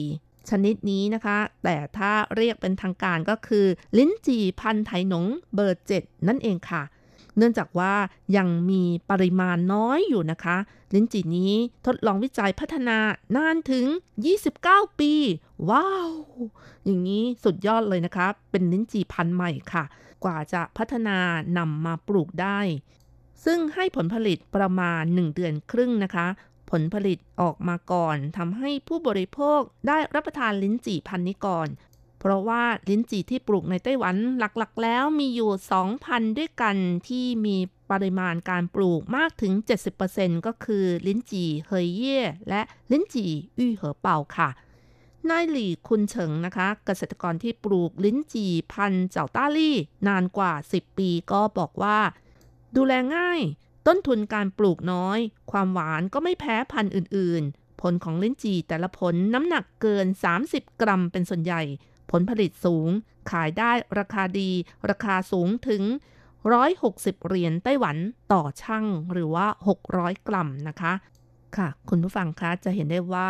[0.50, 3.66] ชนิดนี้นะคะ แต่ถ้าเรียกเป็นทางการก็คือ
[3.98, 6.82] ลิ้นจี่พันไถหนงเบอร์เจ็ดนั่นเองค่ะ
[7.36, 7.94] เนื่องจากว่า
[8.36, 10.56] ยังมีปริมาณน้อยอยู่นะคะ
[10.94, 11.52] ลิ้นจี่นี้
[11.86, 12.98] ทดลองวิจัยพัฒนา
[13.36, 13.84] นานถึง
[14.42, 15.12] 29 ปี
[15.70, 16.12] ว้าว
[16.84, 19.84] อย่างนี้สุดยอดเลยนะคะ เป็นลิ้นจี่พันธุ์ใหม่ค่ะ
[20.24, 21.18] กว่าจะพัฒนา
[21.58, 22.60] นำมาปลูกได้
[23.44, 26.26] ซึ่งให้ผลผลิตประมาณ 1 เดือนครึ่งนะคะ
[26.80, 31.68] ลผลิตออกมาก่อนทำให้ผู้บริโภคได้รับประทานลิ้นจี่พันนี้ก่อน
[32.18, 35.50] เพราะว่าลิ้นจี่ที่ปลูกในไต้หวันหลักๆ แล้วมีอยู่
[35.94, 36.76] 2,000 ด้วยกัน
[37.08, 37.56] ที่มี
[37.90, 39.52] ปริมาณการปลูกมากถึง
[40.00, 42.60] 70%ก็คือลิ้นจี่เฮยเย่และ
[42.92, 44.48] ลิ้นจี่อี้เหอเป่าค่ะ
[45.30, 49.76] นายหลี่คุณเฉิงนะคะ เกษตรกรที่ปลูกลิ้นจี่พันเจ้าต้าลี่
[50.08, 51.98] นานกว่า 10 ปีก็บอกว่า
[52.76, 53.40] ดูแลง่าย
[53.86, 55.18] ต้นทุนการปลูกน้อย
[55.50, 60.06] ความหวานก็ไม่แพ้พันธุ์อื่น ๆ ผลของลิ้นจี่แต่ละผลน้ำหนักเกิน
[60.44, 61.62] 30 กรัมเป็นส่วนใหญ่
[62.10, 62.88] ผลผลิตสูง
[63.30, 64.50] ขายได้ราคาดี
[64.90, 65.82] ราคาสูงถึง
[66.54, 67.96] 160 เหรียญไต้หวัน
[68.32, 69.46] ต่อช่างหรือว่า
[69.86, 70.92] 600 กรัมนะคะ
[71.56, 73.28] ค่ะ คุณผู้ฟังคะจะเห็นได้ว่า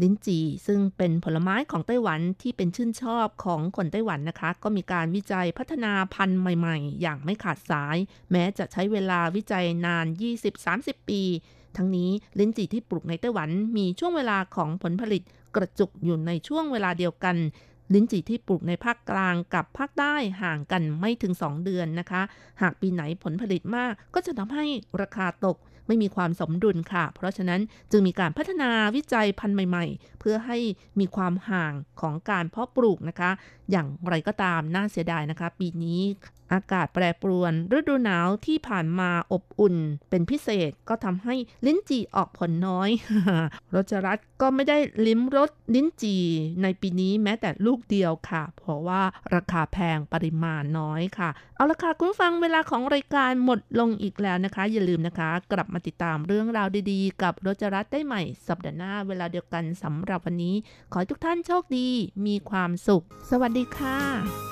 [0.00, 7.96] ลิ้นจี่ซึ่งเป็นผลไม้ของไต้หวันที่เป็นชื่นชอบของคนไต้หวันนะคะ ก็มีการวิจัยพัฒนาพันธุ์ใหม่ๆ อย่างไม่ขาดสาย
[8.30, 10.06] แม้จะใช้เวลาวิจัยนาน
[10.56, 11.22] 20-30 ปี
[11.76, 15.22] ทั้งนี้ลิ้นจี่ที่ปลูกในไต้หวันมีช่วงเวลาของผลผลิต
[15.56, 17.36] กระจุกอยู่ในช่วงเวลาเดียวกัน
[17.94, 22.22] ลิ้นจี่ที่ปลูกในภาคกลางกับภาคใต้ห่างกันไม่ถึง 2 เดือนนะคะ
[22.62, 24.66] หากปีไหนผลผลิตมากก็จะทำให้
[25.02, 25.56] ราคาตก
[25.92, 30.58] ไม่มีความสมดุลค่ะ เพราะฉะนั้นจึงมีการพัฒนาวิจัยพันธุ์ใหม่ ๆ เพื่อให้
[31.00, 33.30] มีความห่างของการเพาะปลูกนะคะ
[33.70, 36.00] อย่างไรก็ตามน่าเสียดายนะคะ ปีนี้
[36.52, 39.76] อากาศแปรปรวน ฤดูหนาวที่ผ่านมาอบอุ่น
[40.10, 41.34] เป็นพิเศษก็ทำให้
[41.66, 42.90] ลิ้นจี่ออกผลน้อย
[43.74, 46.24] รจรัตก็ไม่ได้ลิ้มรสลิ้นจี่
[46.62, 49.02] ในปีนี้แม้แต่ลูกเดียวค่ะ เพราะว่า
[49.34, 60.54] ราคาแพงปริมาณน้อยค่ะ เอาละค่ะคุณฟังเวลาของรายการหมดลงอีกแล้วนะคะ อย่าลืมนะคะ กลับมาติดตามเรื่องราวดีๆ กับรจรัตได้ใหม่ สัปดาห์หน้าเวลาเดียวกันสำหรับวันนี้
[60.92, 61.88] ขอทุกท่านโชคดี
[62.26, 64.51] มีความสุข สวัสดีค่ะ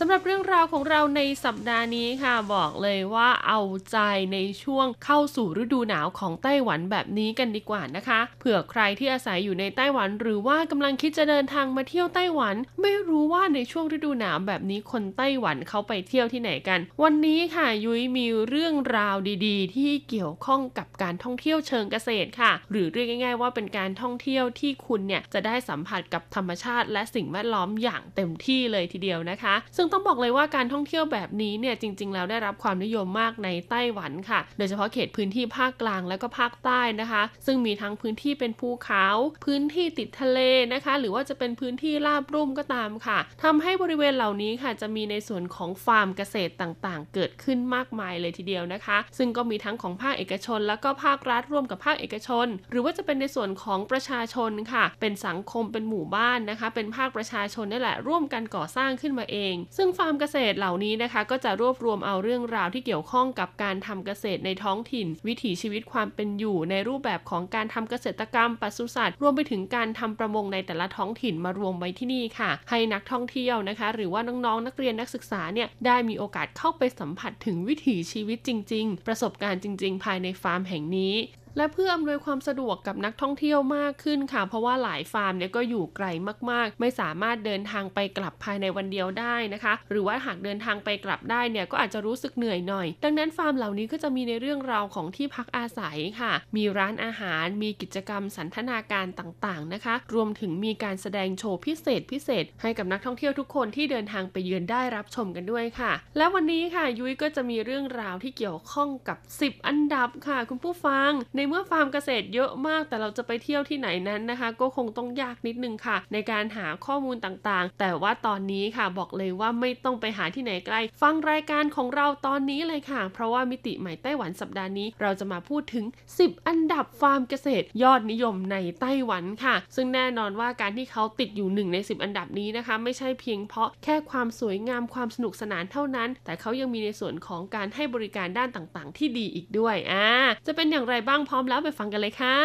[0.00, 3.98] สำหรับเรื่องราวของเราในสัปดาห์นี้ค่ะ บอกเลยว่าเอาใจ
[4.32, 39.06] ในช่วงเข้าสู่ฤดูหนาวของไต้หวันแบบนี้กันดีกว่านะคะ เผื่อใครที่อาศัยอยู่ในไต้หวัน หรือว่ากำลังคิดจะเดินทางมาเที่ยวไต้หวัน ไม่รู้ว่าในช่วงฤดูหนาวแบบนี้คนไต้หวันเขาไปเที่ยวที่ไหนกัน วันนี้ค่ะยุ้ยมีเรื่องราวดีๆ ที่เกี่ยวข้องกับการท่องเที่ยวเชิงเกษตรค่ะ หรือเรียกง่าย ๆ ว่าเป็นการท่องเที่ยวที่คุณเนี่ยจะได้สัมผัสกับธรรมชาติ และสิ่งแวดล้อมอย่างเต็มที่เลยทีเดียวนะคะ ซึ่งต้องบอกเลยว่าการท่องเที่ยวแบบนี้เนี่ยจริง ๆ แล้วได้รับความนิยมมากในไต้หวันค่ะ โดยเฉพาะเขตพื้นที่ภาคกลางและก็ภาคใต้นะคะ ซึ่งมีทั้งพื้นที่เป็นภูเขา
[39.44, 40.40] พื้นที่ติดทะเล
[40.72, 80.04] นะคะ หรือว่าจะเป็นพื้นที่ราบรุ่มก็ตามค่ะทำให้บริเวณเหล่านี้ค่ะ จะมีในส่วนของฟาร์มเกษตรต่างๆ เกิดขึ้นมากมายเลยทีเดียวนะคะ ซึ่งก็มีทั้งของภาคเอกชน แล้วก็ภาครัฐร่วมกับภาคเอกชน หรือว่าจะเป็นในส่วนของประชาชนค่ะ เป็นสังคมเป็นหมู่บ้านนะคะ เป็นภาคประชาชนนี่แหละร่วมกันก่อสร้างขึ้นมาเองซึ่งฟาร์มเกษตรเหล่านี้นะคะ ก็จะรวบรวมเอาเรื่องราวที่เกี่ยวข้องกับการทำเกษตรในท้องถิ่น วิถีชีวิตความเป็นอยู่ในรูปแบบของการทำเกษตรกรรมปศุสัตว์รวมไปถึงการทำประมงในแต่ละท้องถิ่นมารวมไว้ที่นี่ค่ะ ให้นักท่องเที่ยวนะคะ หรือว่าน้องๆนักเรียนนักศึกษาเนี่ยได้มีโอกาสเข้าไปสัมผัสถึงวิถีชีวิตจริง ๆ ประสบการณ์จริง ๆ
[80.04, 81.14] ภายในฟาร์มแห่งนี้
[81.56, 86.06] และเพื่ออำนวยความสะดวกกับนักท่องเที่ยวมากขึ้นค่ะ เพราะว่าหลายฟาร์มเนี่ยก็อยู่ไกล
[86.50, 123.00] มากๆ ไม่สามารถเดินทางไปกลับภายในวันเดียวได้นะคะ หรือว่าหากเดินทางไปกลับได้เนี่ยก็อาจจะรู้สึกเหนื่อยหน่อย ดังนั้นฟาร์มเหล่านี้ก็จะมีในเรื่องราวของที่พักอาศัยค่ะ มีร้านอาหาร มีกิจกรรมสันทนาการต่างๆนะคะ รวมถึงมีการแสดงโชว์พิเศษพิเศษ ให้กับนักท่องเที่ยวทุกคนที่เดินทางไปเยือนได้รับชมกันด้วยค่ะ และวันนี้ค่ะยุ้ยก็จะมีเรื่องราวที่เกี่ยวข้องกับ 10 อันดับค่ะ คุณผู้ฟังในเมื่อฟาร์มเกษตรเยอะมากแต่เราจะไปเที่ยวที่ไหนนั้นนะคะ ก็คงต้องยากนิดนึงค่ะ ในการหาข้อมูลต่างๆ แต่ว่าตอนนี้ค่ะบอกเลยว่าไม่ต้องไปหาที่ไหนไกล ฟังรายการของเราตอนนี้เลยค่ะ
[123.12, 125.84] เพราะว่ามิติใหม่ไต้หวันสัปดาห์นี้ เราจะมาพูดถึง
[126.16, 140.06] 10 อันดับฟาร์มเกษตร ยอดนิยมในไต้หวันค่ะ ซึ่งแน่นอนว่าการที่เขาติดอยู่หนึ่งใน 10 อันดับนี้นะคะ ไม่ใช่เพียงเพราะแค่ความสวยงามความสนุกสนานเท่านั้น แต่เขายังมีในส่วนของการให้บริการด้านต่างๆ ที่ดีอีกด้วยอ่า
[140.46, 142.36] จะเป็นอย่างไรบ้างพร้อมแล้วไปฟังกันเลยค่ะ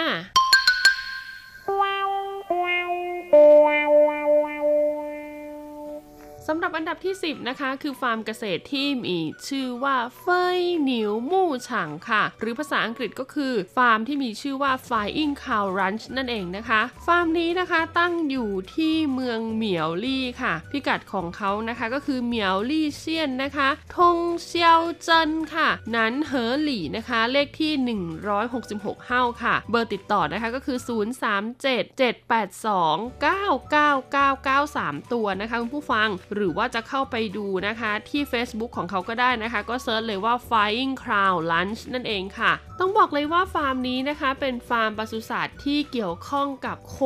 [6.48, 10.26] สำหรับอันดับที่ 10 นะคะ คือฟาร์มเกษตรที่มีชื่อว่าเฟ
[10.58, 28.00] ยหนิวมู่ฉางค่ะ หรือภาษาอังกฤษก็คือ ฟาร์มที่มีชื่อว่า Flying Cow Ranch นั่นเองนะคะ ฟาร์มนี้นะคะตั้งอยู่ที่เมืองเหมียวลี่ค่ะ พิกัดของเขานะคะก็คือเหมียวลี่เซียนนะคะทงเซียวเจิ้นค่ะ หนานเหอหลี่นะคะ เลขที่
[28.40, 30.78] 166 號ค่ะ เบอร์ติดต่อนะคะก็คือ
[31.40, 44.30] 037 782 999 3 ตัวนะคะคุณผู้ฟังหรือว่าจะเข้าไปดูนะคะที่ Facebook ของเขาก็ได้นะคะ ก็ search เลยว่า Flying Cow Ranch นั่นเองค่ะ ต้องบอกเลยว่าฟาร์มนี้นะคะ
[44.42, 46.98] เป็นฟาร์มปศุสัตว์ที่เกี่ยวข้องกับโค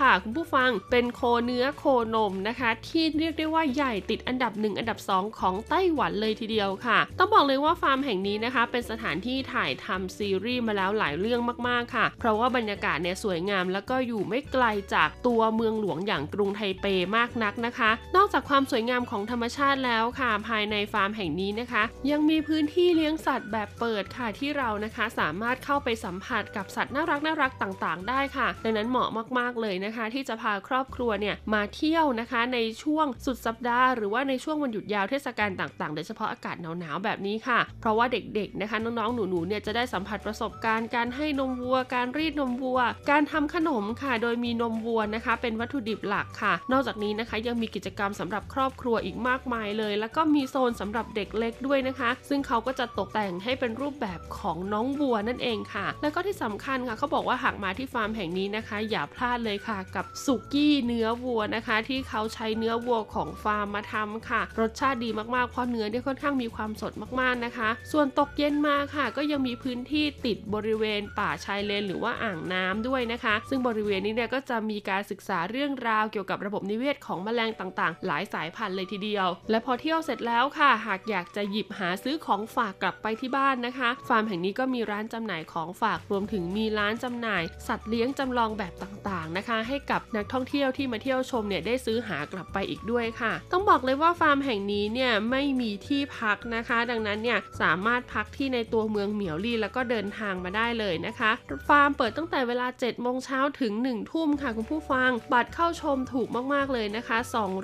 [0.00, 1.84] ค่ะ คุณผู้ฟังเป็นโคเนื้อโค
[2.14, 14.64] นมนะคะ ที่เรียกได้ว่าใหญ่ติดอันดับ 1 อันดับ 2 ของไต้หวันเลยทีเดียวค่ะ ต้องบอกเลยว่าฟาร์มแห่งนี้นะคะ เป็นสถานที่ถ่ายทำซีรีส์มาแล้วหลายเรื่องมากๆค่ะ เพราะว่าบรรยากาศเนี่ยสวยงาม แล้วก็อยู่ไม่ไกล
[14.94, 29.08] จากตัวเมืองหลวงอย่างกรุงไทเปมากนักนะคะ นอกจากความสวยวยงามของธรรมชาติแล้วค่ะ ภายในฟาร์มแห่งนี้นะคะ ยังมีพื้นที่เลี้ยงสัตว์แบบเปิดค่ะที่เรานะคะ สามารถเข้าไปสัมผัสกับสัตว์น่ารักน่ารักต่างๆ ได้ค่ะ ดังนั้นเหมาะ
[29.38, 69.04] มากๆเลยนะคะ ที่จะพาครอบครัวเนี่ยมาเที่ยวนะคะในช่วงสุดสัปดาห์หรือว่าในช่วงวันหยุดยาวเทศกาลต่างๆโดยเฉพาะอากาศหนาวๆแบบนี้ค่ะ เพราะว่าเด็กๆนะคะน้องๆหนูๆเนี่ยจะได้สัมผัสประสบการณ์การให้นมวัว การรีดนมวัว การทำขนมค่ะ โดยมีนมวัวนะคะ เป็นวัตถุดิบหลักค่ะ นอกจากนี้นะคะยังมีกิจกรรมสำหรับครอบครัวอีกมากมายเลย แล้วก็มีโซนสำหรับเด็กเล็กด้วยนะคะ ซึ่งเขาก็จะตกแต่งให้เป็นรูปแบบของน้องวัวนั่นเองค่ะ แล้วก็ที่สำคัญค่ะเขาบอกว่าหากมาที่ฟาร์มแห่งนี้นะคะ อย่าพลาดเลยค่ะ กับสุกี้เนื้อวัวนะคะ ที่เขาใช้เนื้อวัวของฟาร์มมาทำค่ะ รสชาติดีมากๆเพราะเนื้อเนี่ยค่อนข้างมีความสดมากๆนะคะ ส่วนตกเย็นมาค่ะ
[69.16, 101.30] ก็ยังมีพื้นที่ติดบริเวณป่าชายเลน หรือว่าอ่างน้ำด้วยนะคะ ซึ่งบริเวณนี้เนี่ยก็จะมีการศึกษาเรื่องราวเกี่ยวกับระบบนิเวศของแมลงต่างๆ หลายสายพันธุ์เลยทีเดียว และพอเที่ยวเสร็จแล้วค่ะ หากอยากจะหยิบหาซื้อของฝากกลับไปที่บ้านนะคะ ฟาร์มแห่งนี้ก็มีร้านจำหน่ายของฝากรวมถึงมีร้านจำหน่าย สัตว์เลี้ยงจำลองแบบต่างๆนะคะ ให้กับนักท่องเที่ยวที่มาเที่ยวชมเนี่ยได้ซื้อหากลับไปอีกด้วยค่ะ ต้องบอกเลยว่าฟาร์มแห่งนี้เนี่ยไม่มีที่พักนะคะ ดังนั้นเนี่ยสามารถพักที่ในตัวเมืองเหมียวลี่แล้วก็เดินทางมาได้เลยนะคะ
[101.68, 107.18] ฟาร์มเปิดตั้งแต่เวลา7โมงเช้าถึง1ทุ่มค่ะคุณผู้ฟัง บัตรเข้าชมถูกมากๆเลยนะคะ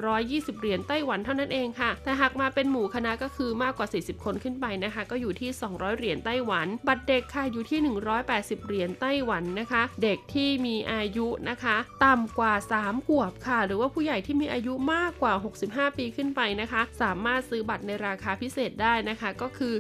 [0.09, 7.79] 220 เหรียญไต้หวันเท่านั้นเองค่ะ แต่หากมาเป็นหมู่คณะก็คือมากกว่า 40 คนขึ้นไปนะคะ ก็อยู่ที่ 200 เหรียญไต้หวัน บัตรเด็กค่ะอยู่ที่
[8.23, 15.33] 180 เหรียญไต้หวันนะคะ เด็กที่มีอายุนะคะ ต่ำกว่า 3 ขวบค่ะ หรือว่าผู้ใหญ่ที่มีอายุมากกว่า
[15.65, 19.75] 65 ปีขึ้นไปนะคะ สามารถซื้อบัตรในราคาพิเศษได้นะคะ ก็คือ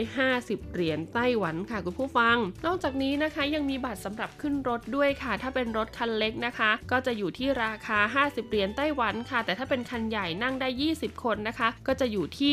[0.00, 12.52] 150 เหรียญไต้หวันค่ะคุณผู้ฟัง นอกจากนี้นะคะยังมีบัตรสำหรับขึ้นรถด้วยค่ะ ถ้าเป็นรถคันเล็กนะคะ ก็จะอยู่ที่ราคา 50 เหรียญไต้หวันค่ะ แต่ถ้าเป็นคันใหญ่นั่งได้ 20 คนนะคะ ก็จะอยู่ที่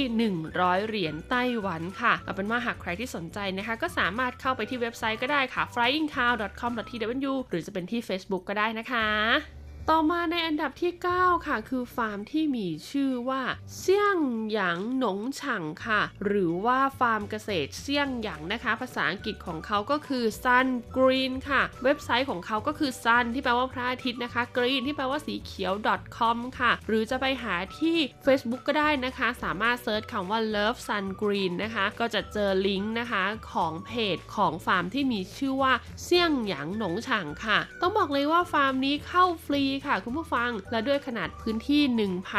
[0.52, 13.42] 100 เหรียญไต้หวันค่ะเอาเป็นว่าหากใครที่สนใจนะคะ ก็สามารถเข้าไปที่เว็บไซต์ก็ได้ค่ะ flyingcow.com.tw หรือจะเป็นที่ Facebook ก็ได้นะคะ ต่อมาในอันดับที่ 9 ค่ะ คือฟาร์มที่มีชื่อว่า
[13.78, 14.20] เซี่ยง
[14.52, 20.68] หยางหนงฉ่างค่ะ หรือว่าฟาร์มเกษตรเซี่ยงหยางนะคะ ภาษาอังกฤษของเขาก็คือ Sun
[20.98, 25.74] Green ค่ะ เว็บไซต์ของเขาก็คือ Sun ที่แปลว่าพระอาทิตย์นะคะ Green ที่แปลว่าสีเขียว
[26.18, 33.24] .com ค่ะ หรือจะไปหาที่ Facebook ก็ได้นะคะ สามารถ search คำว่า Love Sun Green นะคะ ก็จะเจอลิงก์นะคะ
[33.54, 35.74] ของเพจของฟาร์มที่มีชื่อว่า
[36.04, 41.82] เซี่ยงหยางหนงฉ่างค่ะ ต้องบอกเลยว่าฟาร์มนี้เข้าฟรีค่ะ คุณผู้ฟัง และด้วยขนาดพื้นที่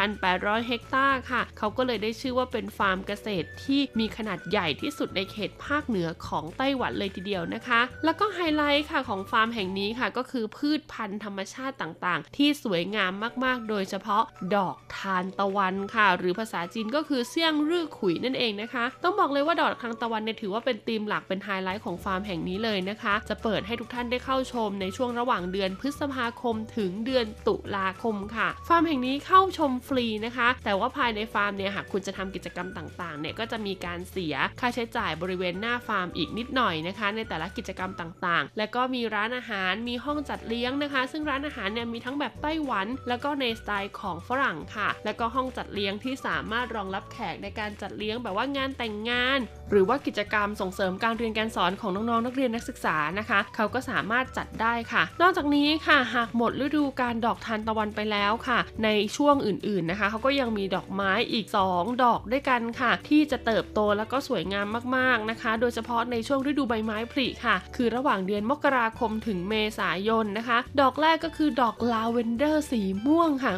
[0.05, 13.11] 1,800 เฮกตาร์ค่ะ เขาก็เลยได้ชื่อว่าเป็นฟาร์มเกษตรที่มีขนาดใหญ่ที่สุดในเขตภาคเหนือของไต้หวันเลยทีเดียวนะคะ แล้วก็ไฮไลท์ค่ะของฟาร์มแห่งนี้ค่ะ ก็คือพืชพันธุ์ธรรมชาติต่างๆ ที่สวยงาม
[13.43, 14.23] มากๆ โดยเฉพาะ
[14.55, 49.39] ดอกทานตะวันค่ะ หรือภาษาจีนก็คือ向日葵นั่นเองนะคะ ต้องบอกเลยว่าดอกทานตะวันเนี่ยถือว่าเป็นธีมหลักเป็นไฮไลท์ของฟาร์มแห่งนี้เลยนะคะ จะเปิดให้ทุกท่านได้เข้าชมในช่วงระหว่างเดือนพฤษภาคมถึงเดือนตุลาคมค่ะ ฟาร์มแห่งนี้เข้าชมฟรีนะคะ แต่ว่าภายในฟาร์มเนี่ยหากคุณจะทำกิจกรรมต่างๆเนี่ยก็จะมีการเสียค่าใช้จ่ายบริเวณหน้าฟาร์มอีกนิดหน่อยนะคะ ในแต่ละกิจกรรมต่างๆ และก็มีร้านอาหารมีห้องจัดเลี้ยงนะคะ ซึ่งร้านอาหารเนี่ยมีทั้งแบบไต้หวัน แล้วก็ในสไตล์ของฝรั่งค่ะ แล้วก็ห้องจัดเลี้ยงที่สามารถรองรับแขกในการจัดเลี้ยงแบบว่างานแต่งงาน
[49.71, 61.45] หรือว่ากิจกรรมส่งเสริมการเรียนการสอนของน้องๆนักเรียนนักศึกษานะคะ เขาก็สามารถจัดได้ค่ะ นอกจากนี้ค่ะ หากหมดฤดูการดอกทานตะวันไปแล้วค่ะ ในช่วงอื่นๆนะคะเขาก็ยังมีดอกไม้อีก
[61.75, 73.53] 2 ดอกด้วยกันค่ะ ที่จะเติบโตแล้วก็สวยงามมากๆนะคะ โดยเฉพาะในช่วงฤดูใบไม้ผลิค่ะ คือระหว่างเดือนมกราคมถึงเมษายนนะคะ ดอกแรกก็คือดอกลาเวนเดอร์สีม่วงค่ะ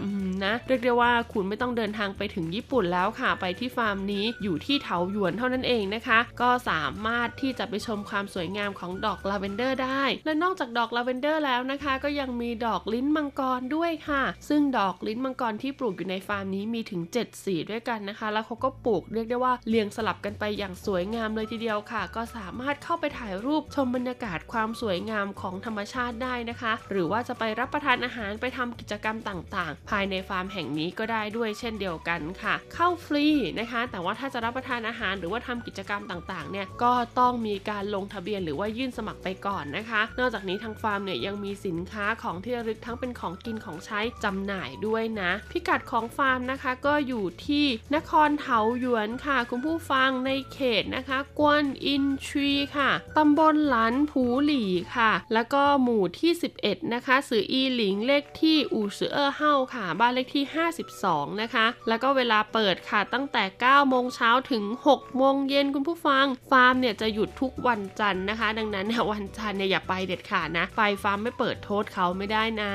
[0.46, 33.26] นะเรียกได้ว่าคุณไม่ต้องเดินทางไปถึงญี่ปุ่นแล้วค่ะ ไปที่ฟาร์มนี้อยู่ที่เถาหยวนเท่านั้นเองนะคะ ก็สามารถที่จะไปชมความสวยงามของดอกลาเวนเดอร์ได้ และนอกจากดอกลาเวนเดอร์แล้วนะคะ ก็ยังมีดอกลิ้นมังกรด้วยค่ะ ซึ่งดอกลิ้นมังกรที่ปลูกอยู่ในฟาร์มนี้มีถึง 7 สีด้วยกันนะคะ แล้วเขาก็ปลูกเรียกได้ว่าเรียงสลับกันไปอย่างสวยงามเลยทีเดียวค่ะ ก็สามารถเข้าไปถ่ายรูปชมบรรยากาศความสวยงามของธรรมชาติได้นะคะ หรือว่าจะไปรับประทานอาหารไปทำกิจกรรมต่างๆ ภายในฟาร์มแห่งนี้ก็ได้ด้วยเช่นเดียวกันค่ะ เข้าฟรี
[33.60, 47.66] นะคะ แต่ว่าถ้าจะรับประทานอาหารหรือว่าทำกิจกรรมต่างๆ เนี่ย ก็ต้องมีการลงทะเบียนหรือว่ายื่นสมัครไปก่อนนะคะ นอกจากนี้ทางฟาร์มเนี่ยยังมีสินค้าของที่ระลึกทั้งเป็นของกินของใช้จำหน่ายด้วยนะ พิกัดของฟาร์มนะคะก็อยู่ที่
[47.96, 56.32] นครเถาหยวนค่ะ คุณผู้ฟังในเขตนะคะกวนอินทรีค่ะตำบลหลันผูหลี่ค่ะ แล้วก็หมู่ที่
[56.62, 60.46] 11 นะคะ สืออีหลิงเลขที่อู่ซือเออเฮาค่ะ บ้านเลขที่
[60.94, 72.74] 52 นะคะ แล้วก็เวลาเปิดค่ะตั้งแต่ 9 โมงเช้าถึง 6 โมงเย็นคุณผู้ฟัง ฟาร์มเนี่ยจะหยุดทุกวันจันทร์นะคะ ดังนั้นวันจันทร์เนี่ยอย่าไปเด็ดขาดนะ ไปฟาร์มไม่เปิดโทษเขาไม่ได้นะ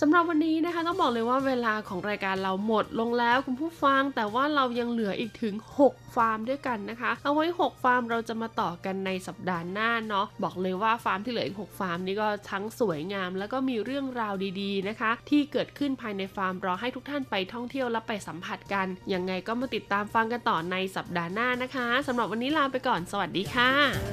[0.03, 5.55] สำหรับวันนี้นะคะต้องบอกเลยว่าเวลาของรายการเราหมดลงแล้วคุณผู้ฟัง แต่ว่าเรายังเหลืออีกถึง
[5.87, 23.71] 6 ฟาร์มด้วยกันนะคะ เอาไว้ 6 ฟาร์มเราจะมาต่อกันในสัปดาห์หน้าเนาะบอกเลยว่าฟาร์มที่เหลืออีก 6 ฟาร์มนี้ก็ทั้งสวยงาม แล้วก็มีเรื่องราวดีๆนะคะ ที่เกิดขึ้นภายในฟาร์มรอให้ทุกท่านไปท่องเที่ยวและไปสัมผัสกันยังไงก็มาติดตามฟังกันต่อในสัปดาห์หน้านะคะสำหรับวันนี้ลาไปก่อนสวัสดีค่ะ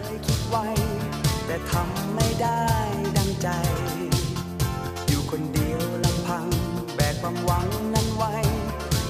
[0.07, 2.59] คยคิดไแต่ทำไม่ได้
[3.17, 3.49] ดังใจ
[7.45, 8.33] หวังนั้นไว้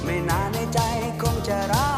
[0.04, 0.80] ไม่นานในใจ
[1.22, 1.95] คงจะรัก